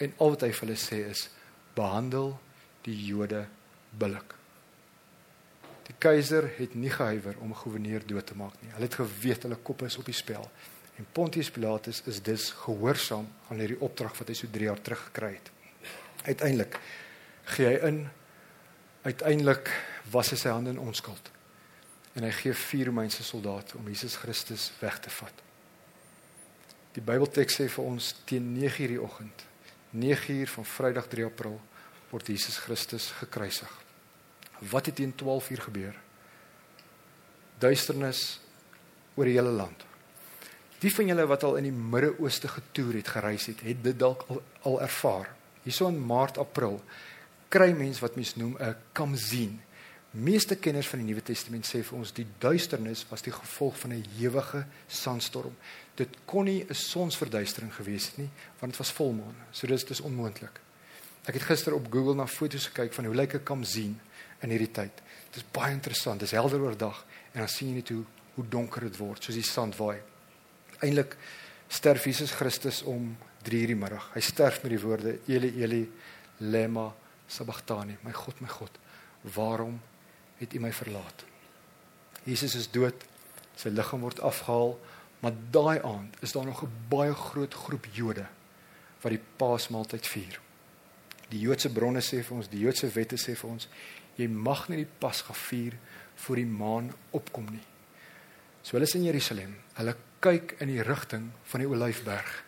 En 0.00 0.12
al 0.18 0.30
wat 0.30 0.40
hy 0.40 0.52
vir 0.52 0.66
hulle 0.66 0.76
sê 0.76 1.10
is: 1.10 1.28
"Behandel 1.74 2.38
die 2.82 2.96
Jode 3.06 3.46
billik." 3.98 4.34
Die 5.86 5.94
keiser 5.98 6.48
het 6.56 6.74
nie 6.74 6.90
gehuiwer 6.90 7.36
om 7.40 7.50
'n 7.50 7.62
goewerneur 7.62 8.06
dood 8.06 8.26
te 8.26 8.34
maak 8.34 8.54
nie. 8.62 8.70
Hulle 8.72 8.84
het 8.84 8.94
geweet 8.94 9.42
hulle 9.42 9.56
kop 9.56 9.82
is 9.82 9.98
op 9.98 10.04
die 10.04 10.14
spel. 10.14 10.50
En 10.96 11.06
Pontius 11.12 11.50
Pilatus 11.50 12.02
is 12.06 12.22
dus 12.22 12.50
gehoorsaam 12.50 13.28
aan 13.48 13.58
hierdie 13.58 13.80
opdrag 13.80 14.18
wat 14.18 14.28
hy 14.28 14.34
so 14.34 14.46
3 14.50 14.64
jaar 14.64 14.80
terug 14.80 15.04
gekry 15.04 15.32
het. 15.32 15.50
Uiteindelik 16.24 16.80
gee 17.44 17.66
hy 17.66 17.86
in. 17.86 18.08
Uiteindelik 19.02 19.84
was 20.10 20.30
hy 20.30 20.36
sy 20.36 20.48
hande 20.48 20.70
in 20.70 20.78
onskuld 20.78 21.30
en 22.20 22.26
hy 22.28 22.32
gee 22.36 22.52
vier 22.52 22.90
Romeinse 22.90 23.24
soldate 23.24 23.78
om 23.78 23.86
Jesus 23.88 24.18
Christus 24.20 24.66
weg 24.82 24.98
te 25.00 25.08
vat. 25.08 25.38
Die 26.92 27.00
Bybelteks 27.00 27.56
sê 27.56 27.68
vir 27.72 27.86
ons 27.86 28.10
teen 28.28 28.50
9:00 28.58 28.92
die 28.92 29.00
oggend, 29.00 29.44
9:00 29.96 30.50
van 30.52 30.66
Vrydag 30.68 31.08
3 31.08 31.24
April 31.24 31.56
word 32.10 32.28
Jesus 32.28 32.58
Christus 32.58 33.08
gekruisig. 33.22 33.70
Wat 34.58 34.86
het 34.86 34.94
teen 35.00 35.14
12:00 35.16 35.64
gebeur? 35.64 35.96
Duisternis 37.58 38.40
oor 39.14 39.24
die 39.24 39.38
hele 39.38 39.56
land. 39.56 39.86
Die 40.80 40.94
van 40.94 41.06
julle 41.06 41.26
wat 41.26 41.42
al 41.42 41.56
in 41.56 41.64
die 41.64 41.72
Midde-Ooste 41.72 42.48
getoer 42.48 42.94
het, 42.94 43.08
gereis 43.08 43.46
het, 43.46 43.60
het 43.60 43.82
dit 43.84 43.98
dalk 43.98 44.24
al, 44.28 44.42
al 44.62 44.80
ervaar. 44.80 45.32
Hierso 45.62 45.88
in 45.88 46.06
Maart, 46.06 46.38
April 46.38 46.82
kry 47.48 47.72
mense 47.72 48.00
wat 48.00 48.16
mens 48.16 48.36
noem 48.36 48.56
'n 48.60 48.76
kamsien 48.92 49.60
Meeste 50.10 50.56
kenners 50.56 50.88
van 50.90 50.98
die 50.98 51.06
Nuwe 51.06 51.22
Testament 51.22 51.68
sê 51.68 51.84
vir 51.86 51.98
ons 51.98 52.10
die 52.10 52.26
duisternis 52.42 53.04
was 53.06 53.22
die 53.22 53.30
gevolg 53.30 53.76
van 53.78 53.92
'n 53.94 54.06
ewige 54.18 54.66
sandstorm. 54.88 55.54
Dit 55.94 56.08
kon 56.26 56.44
nie 56.44 56.64
'n 56.64 56.74
sonsverduistering 56.74 57.74
gewees 57.74 58.06
het 58.06 58.18
nie, 58.18 58.30
want 58.58 58.72
dit 58.72 58.76
was 58.76 58.92
volmaan. 58.92 59.34
So 59.52 59.66
dis 59.66 59.84
dis 59.84 60.00
onmoontlik. 60.00 60.60
Ek 61.24 61.34
het 61.34 61.42
gister 61.42 61.74
op 61.74 61.92
Google 61.92 62.14
na 62.14 62.26
foto's 62.26 62.66
gekyk 62.66 62.92
van 62.92 63.04
hoe 63.04 63.14
lyk 63.14 63.34
'n 63.34 63.42
kamsien 63.42 64.00
in 64.40 64.50
hierdie 64.50 64.70
tyd. 64.70 64.92
Dit 65.30 65.36
is 65.36 65.50
baie 65.50 65.72
interessant. 65.72 66.20
Dis 66.20 66.30
helder 66.30 66.60
oordag 66.60 67.06
en 67.32 67.38
dan 67.38 67.48
sien 67.48 67.68
jy 67.68 67.74
net 67.74 67.88
hoe 67.88 68.04
hoe 68.34 68.48
donker 68.48 68.80
dit 68.80 68.96
word, 68.96 69.22
soos 69.24 69.34
die 69.34 69.42
sand 69.42 69.76
waai. 69.76 69.98
Eindelik 70.80 71.16
sterf 71.68 72.04
Jesus 72.04 72.30
Christus 72.30 72.82
om 72.82 73.16
3:00 73.42 73.66
die 73.66 73.76
middag. 73.76 74.10
Hy 74.14 74.20
sterf 74.20 74.62
met 74.62 74.70
die 74.70 74.80
woorde 74.80 75.18
Eli 75.28 75.62
Eli 75.62 75.90
lema 76.38 76.94
sabachthani. 77.26 77.96
My 78.02 78.12
God, 78.12 78.40
my 78.40 78.48
God, 78.48 78.78
waarom 79.34 79.80
het 80.40 80.54
U 80.56 80.60
my 80.60 80.72
verlaat? 80.72 81.24
Jesus 82.24 82.56
is 82.58 82.68
dood. 82.72 82.96
Sy 83.60 83.72
liggaam 83.72 84.04
word 84.04 84.20
afgehaal, 84.24 84.78
maar 85.20 85.36
daai 85.52 85.80
aand 85.84 86.16
is 86.24 86.32
daar 86.32 86.46
nog 86.48 86.62
'n 86.64 86.72
baie 86.88 87.14
groot 87.14 87.54
groep 87.54 87.86
Jode 87.92 88.26
wat 89.00 89.12
die 89.12 89.22
Paasmaaltyd 89.36 90.06
vier. 90.06 90.40
Die 91.30 91.40
Joodse 91.40 91.70
bronne 91.70 92.00
sê 92.00 92.22
vir 92.24 92.36
ons, 92.36 92.48
die 92.48 92.60
Joodse 92.60 92.88
wette 92.88 93.16
sê 93.16 93.36
vir 93.36 93.50
ons, 93.50 93.68
jy 94.16 94.28
mag 94.28 94.68
nie 94.68 94.76
die 94.76 94.92
Pasga 94.98 95.34
vier 95.34 95.76
voor 96.14 96.36
die 96.36 96.46
maan 96.46 96.94
opkom 97.10 97.46
nie. 97.50 97.64
So 98.62 98.76
hulle 98.76 98.88
is 98.88 98.94
in 98.94 99.04
Jerusalem. 99.04 99.56
Hulle 99.74 99.94
kyk 100.20 100.56
in 100.60 100.68
die 100.68 100.82
rigting 100.82 101.30
van 101.44 101.60
die 101.60 101.68
Olyfberg 101.68 102.44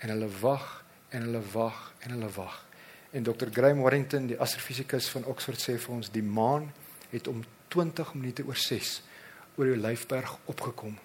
en 0.00 0.08
hulle 0.08 0.30
wag 0.40 0.84
en 1.10 1.26
hulle 1.26 1.42
wag 1.52 1.92
en 2.00 2.10
hulle 2.10 2.30
wag. 2.36 2.64
En 3.12 3.26
Dr. 3.26 3.50
Graham 3.52 3.82
Warrington, 3.82 4.26
die 4.30 4.38
astrofisikus 4.38 5.10
van 5.10 5.24
Oxford 5.24 5.60
sê 5.60 5.76
vir 5.78 5.94
ons 5.94 6.12
die 6.14 6.22
maan 6.24 6.70
het 7.10 7.28
om 7.28 7.44
20 7.68 8.14
minute 8.14 8.44
oor 8.46 8.56
6 8.56 9.02
oor 9.56 9.64
die 9.64 9.76
Olyfberg 9.78 10.38
opgekom. 10.44 10.98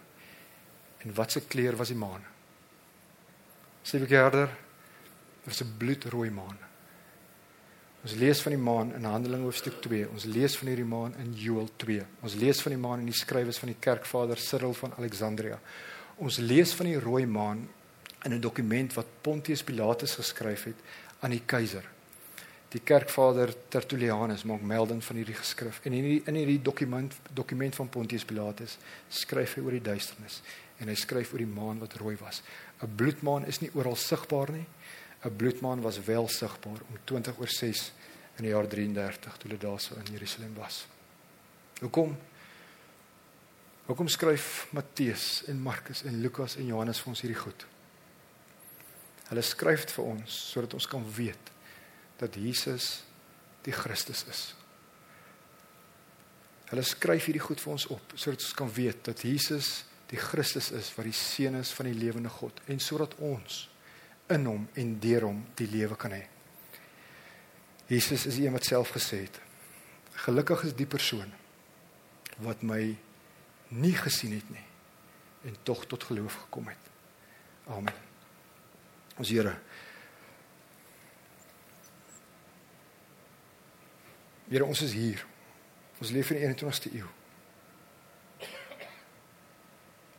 En 1.04 1.14
wat 1.14 1.32
se 1.32 1.42
kleur 1.42 1.76
was 1.76 1.92
die 1.94 1.98
maan? 1.98 2.24
Sê 3.86 4.02
ek 4.02 4.16
harder, 4.18 4.50
dit 5.44 5.52
was 5.52 5.62
'n 5.62 5.78
bloedrooi 5.78 6.30
maan. 6.30 6.58
Ons 8.06 8.14
lees 8.14 8.42
van 8.42 8.52
die 8.52 8.62
maan 8.62 8.94
in 8.94 9.04
Handelinge 9.04 9.44
hoofstuk 9.44 9.82
2. 9.82 10.10
Ons 10.10 10.26
lees 10.26 10.58
van 10.58 10.68
hierdie 10.68 10.86
maan 10.86 11.16
in 11.18 11.34
Joël 11.34 11.70
2. 11.76 12.04
Ons 12.22 12.36
lees 12.36 12.62
van 12.62 12.72
die 12.72 12.82
maan 12.82 13.00
in 13.00 13.06
die 13.06 13.18
skrywes 13.18 13.58
van 13.58 13.68
die 13.68 13.80
kerkvader 13.80 14.38
Cyril 14.38 14.74
van 14.74 14.94
Alexandria. 14.98 15.60
Ons 16.18 16.38
lees 16.38 16.74
van 16.74 16.86
die 16.86 17.00
rooi 17.00 17.26
maan 17.26 17.68
in 18.24 18.34
'n 18.34 18.42
dokument 18.42 18.94
wat 18.94 19.06
Pontius 19.22 19.64
Pilatus 19.64 20.16
geskryf 20.16 20.64
het 20.64 20.76
aan 21.20 21.32
die 21.32 21.42
keiser. 21.46 21.95
Die 22.76 22.84
kerkvader 22.84 23.54
Tertullianus 23.72 24.44
maak 24.44 24.64
melding 24.68 25.00
van 25.00 25.20
hierdie 25.22 25.38
geskrif 25.38 25.80
en 25.88 25.94
in 25.94 26.04
hierdie 26.04 26.24
in 26.28 26.36
hierdie 26.42 26.60
dokument 26.60 27.14
dokument 27.38 27.76
van 27.80 27.88
Pontius 27.90 28.26
Pilatus 28.28 28.76
skryf 29.08 29.56
hy 29.56 29.64
oor 29.64 29.78
die 29.78 29.86
duisternis 29.86 30.42
en 30.84 30.92
hy 30.92 30.96
skryf 31.00 31.32
oor 31.32 31.40
die 31.40 31.48
maan 31.48 31.80
wat 31.80 31.96
rooi 32.02 32.18
was. 32.20 32.42
'n 32.84 32.92
Bloedmaan 33.00 33.48
is 33.48 33.62
nie 33.62 33.72
oral 33.74 33.96
sigbaar 33.96 34.52
nie. 34.52 34.66
'n 35.24 35.36
bloedmaan 35.38 35.82
was 35.82 36.00
wel 36.06 36.28
sigbaar 36.28 36.82
om 36.90 36.98
20 37.06 37.40
oor 37.40 37.48
6 37.48 37.92
in 38.38 38.44
die 38.44 38.52
jaar 38.52 38.68
33 38.68 39.38
toe 39.38 39.50
hulle 39.50 39.62
daar 39.62 39.80
so 39.80 39.96
in 39.96 40.12
Jerusalem 40.12 40.54
was. 40.56 40.86
Hoekom? 41.80 42.18
Hoekom 43.86 44.08
skryf 44.08 44.68
Matteus 44.72 45.44
en 45.48 45.62
Markus 45.62 46.04
en 46.04 46.22
Lukas 46.22 46.56
en 46.56 46.66
Johannes 46.66 47.00
vir 47.00 47.10
ons 47.10 47.22
hierdie 47.22 47.40
goed? 47.40 47.66
Hulle 49.30 49.42
skryf 49.42 49.86
dit 49.86 49.92
vir 49.92 50.06
ons 50.06 50.52
sodat 50.52 50.74
ons 50.74 50.88
kan 50.88 51.04
weet 51.16 51.55
dat 52.20 52.36
Jesus 52.36 53.04
die 53.66 53.74
Christus 53.74 54.24
is. 54.30 54.44
Hulle 56.70 56.84
skryf 56.86 57.28
hierdie 57.28 57.44
goed 57.44 57.62
vir 57.62 57.76
ons 57.76 57.88
op 57.94 58.16
sodat 58.16 58.42
ons 58.42 58.58
kan 58.58 58.72
weet 58.74 59.04
dat 59.06 59.22
Jesus 59.26 59.84
die 60.10 60.22
Christus 60.22 60.72
is 60.76 60.92
wat 60.96 61.08
die 61.08 61.18
seun 61.18 61.58
is 61.60 61.74
van 61.76 61.90
die 61.90 61.98
lewende 61.98 62.32
God 62.34 62.62
en 62.70 62.82
sodat 62.82 63.18
ons 63.24 63.66
in 64.34 64.46
hom 64.50 64.66
en 64.74 64.94
deur 65.02 65.28
hom 65.28 65.44
die 65.58 65.70
lewe 65.70 65.98
kan 66.00 66.14
hê. 66.16 66.24
Jesus 67.90 68.26
is 68.26 68.40
die 68.40 68.48
een 68.48 68.56
wat 68.56 68.66
self 68.66 68.96
gesê 68.96 69.26
het: 69.28 69.38
Gelukkig 70.26 70.64
is 70.70 70.78
die 70.78 70.90
persoon 70.90 71.30
wat 72.42 72.64
my 72.66 72.82
nie 73.76 73.94
gesien 73.96 74.34
het 74.36 74.50
nie 74.52 74.66
en 75.46 75.58
tog 75.64 75.86
tot 75.86 76.04
geloof 76.04 76.40
gekom 76.48 76.72
het. 76.72 76.90
Amen. 77.70 77.94
Ons 79.18 79.30
Here. 79.30 79.54
Here, 84.50 84.66
ons 84.66 84.82
is 84.86 84.94
hier. 84.94 85.26
Ons 86.02 86.12
leef 86.14 86.32
in 86.32 86.42
die 86.42 86.48
21ste 86.52 86.92
eeu. 86.94 87.10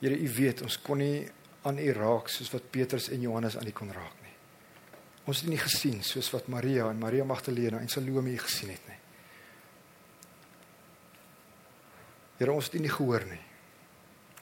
Here, 0.01 0.17
U 0.17 0.31
weet, 0.37 0.65
ons 0.67 0.79
kon 0.83 1.01
nie 1.01 1.27
aan 1.67 1.79
U 1.83 1.93
raak 1.95 2.31
soos 2.33 2.51
wat 2.55 2.67
Petrus 2.75 3.09
en 3.15 3.23
Johannes 3.23 3.57
aan 3.59 3.71
U 3.71 3.75
kon 3.77 3.93
raak 3.95 4.19
nie. 4.25 4.35
Ons 5.27 5.41
het 5.41 5.49
U 5.49 5.55
nie 5.55 5.63
gesien 5.63 6.03
soos 6.07 6.31
wat 6.35 6.51
Maria 6.53 6.91
en 6.91 7.01
Maria 7.03 7.27
Magdalena 7.27 7.81
en 7.83 7.91
Salome 7.93 8.35
U 8.35 8.43
gesien 8.43 8.75
het 8.75 8.91
nie. 8.91 9.01
Here, 12.41 12.53
ons 12.53 12.69
het 12.69 12.77
U 12.77 12.83
nie 12.83 12.93
gehoor 12.93 13.25
nie. 13.31 13.43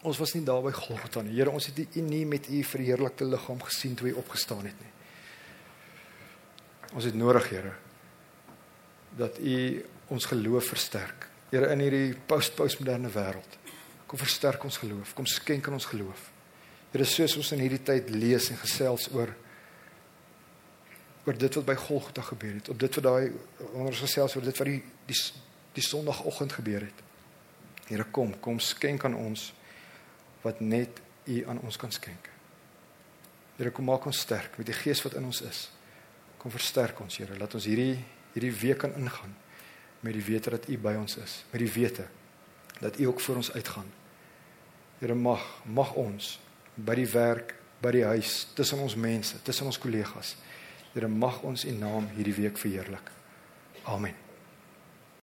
Ons 0.05 0.19
was 0.21 0.35
nie 0.37 0.45
daar 0.45 0.65
by 0.65 0.73
Golgotha 0.77 1.23
nie. 1.25 1.37
Here, 1.37 1.53
ons 1.53 1.69
het 1.71 1.79
U 1.81 2.05
nie 2.05 2.25
met 2.29 2.49
U 2.49 2.65
verheerlikte 2.73 3.29
liggaam 3.29 3.63
gesien 3.69 3.97
toe 4.01 4.11
U 4.11 4.19
opgestaan 4.25 4.65
het 4.67 4.81
nie. 4.81 4.93
Ons 6.95 7.09
het 7.09 7.17
nodig, 7.17 7.49
Here, 7.53 7.73
dat 9.17 9.39
U 9.39 9.85
ons 10.15 10.25
geloof 10.25 10.73
versterk. 10.75 11.29
Here, 11.51 11.71
in 11.73 11.83
hierdie 11.85 12.17
post-postmoderne 12.27 13.11
wêreld, 13.15 13.59
kom 14.11 14.19
versterk 14.19 14.65
ons 14.67 14.79
geloof, 14.83 15.15
kom 15.15 15.27
skenk 15.31 15.69
aan 15.69 15.79
ons 15.79 15.89
geloof. 15.91 16.29
Here 16.93 17.07
soos 17.09 17.37
ons 17.39 17.53
in 17.57 17.63
hierdie 17.65 17.83
tyd 17.83 18.11
lees 18.15 18.51
en 18.53 18.61
gesels 18.61 19.09
oor 19.15 19.33
oor 21.25 21.39
dit 21.41 21.55
wat 21.57 21.65
by 21.65 21.75
Golgotha 21.81 22.21
gebeur 22.27 22.59
het, 22.59 22.67
op 22.69 22.77
dit 22.77 22.97
wat 22.99 23.05
daai 23.07 23.31
onder 23.71 23.95
ons 23.95 24.03
gesels 24.05 24.35
oor 24.37 24.45
dit 24.45 24.59
wat 24.61 24.69
die 24.69 24.81
die, 25.09 25.17
die 25.79 25.85
Sondagoggend 25.85 26.53
gebeur 26.53 26.85
het. 26.85 26.99
Here 27.89 28.05
kom, 28.13 28.35
kom 28.45 28.61
skenk 28.61 29.07
aan 29.09 29.17
ons 29.17 29.49
wat 30.45 30.61
net 30.61 31.01
U 31.25 31.39
aan 31.49 31.63
ons 31.65 31.79
kan 31.81 31.93
skenk. 31.93 32.29
Here 33.57 33.73
kom 33.73 33.87
maak 33.89 34.05
ons 34.05 34.21
sterk 34.21 34.59
met 34.61 34.69
die 34.69 34.77
gees 34.77 35.01
wat 35.07 35.17
in 35.17 35.25
ons 35.25 35.41
is. 35.49 35.63
Kom 36.37 36.53
versterk 36.53 37.01
ons, 37.01 37.17
Here, 37.17 37.39
laat 37.41 37.57
ons 37.57 37.69
hierdie 37.71 38.03
hierdie 38.35 38.53
week 38.53 38.83
kan 38.83 38.95
ingaan 38.99 39.35
met 40.05 40.13
die 40.13 40.25
wete 40.25 40.53
dat 40.53 40.69
U 40.69 40.79
by 40.79 40.95
ons 41.01 41.17
is, 41.23 41.43
met 41.53 41.63
die 41.63 41.73
wete 41.73 42.07
dat 42.81 42.99
U 42.99 43.07
ook 43.07 43.23
vir 43.23 43.39
ons 43.41 43.53
uitgaan. 43.55 43.87
Here 45.01 45.15
mag 45.15 45.45
mag 45.65 45.95
ons 46.01 46.39
by 46.75 46.97
die 46.99 47.09
werk, 47.09 47.55
by 47.81 47.95
die 47.95 48.05
huis, 48.05 48.49
tussen 48.55 48.83
ons 48.83 48.99
mense, 48.99 49.39
tussen 49.47 49.71
ons 49.71 49.79
kollegas. 49.79 50.35
Here 50.93 51.09
mag 51.09 51.41
ons 51.47 51.65
U 51.65 51.73
naam 51.79 52.11
hierdie 52.17 52.37
week 52.43 52.59
verheerlik. 52.59 53.11
Amen. 53.85 54.24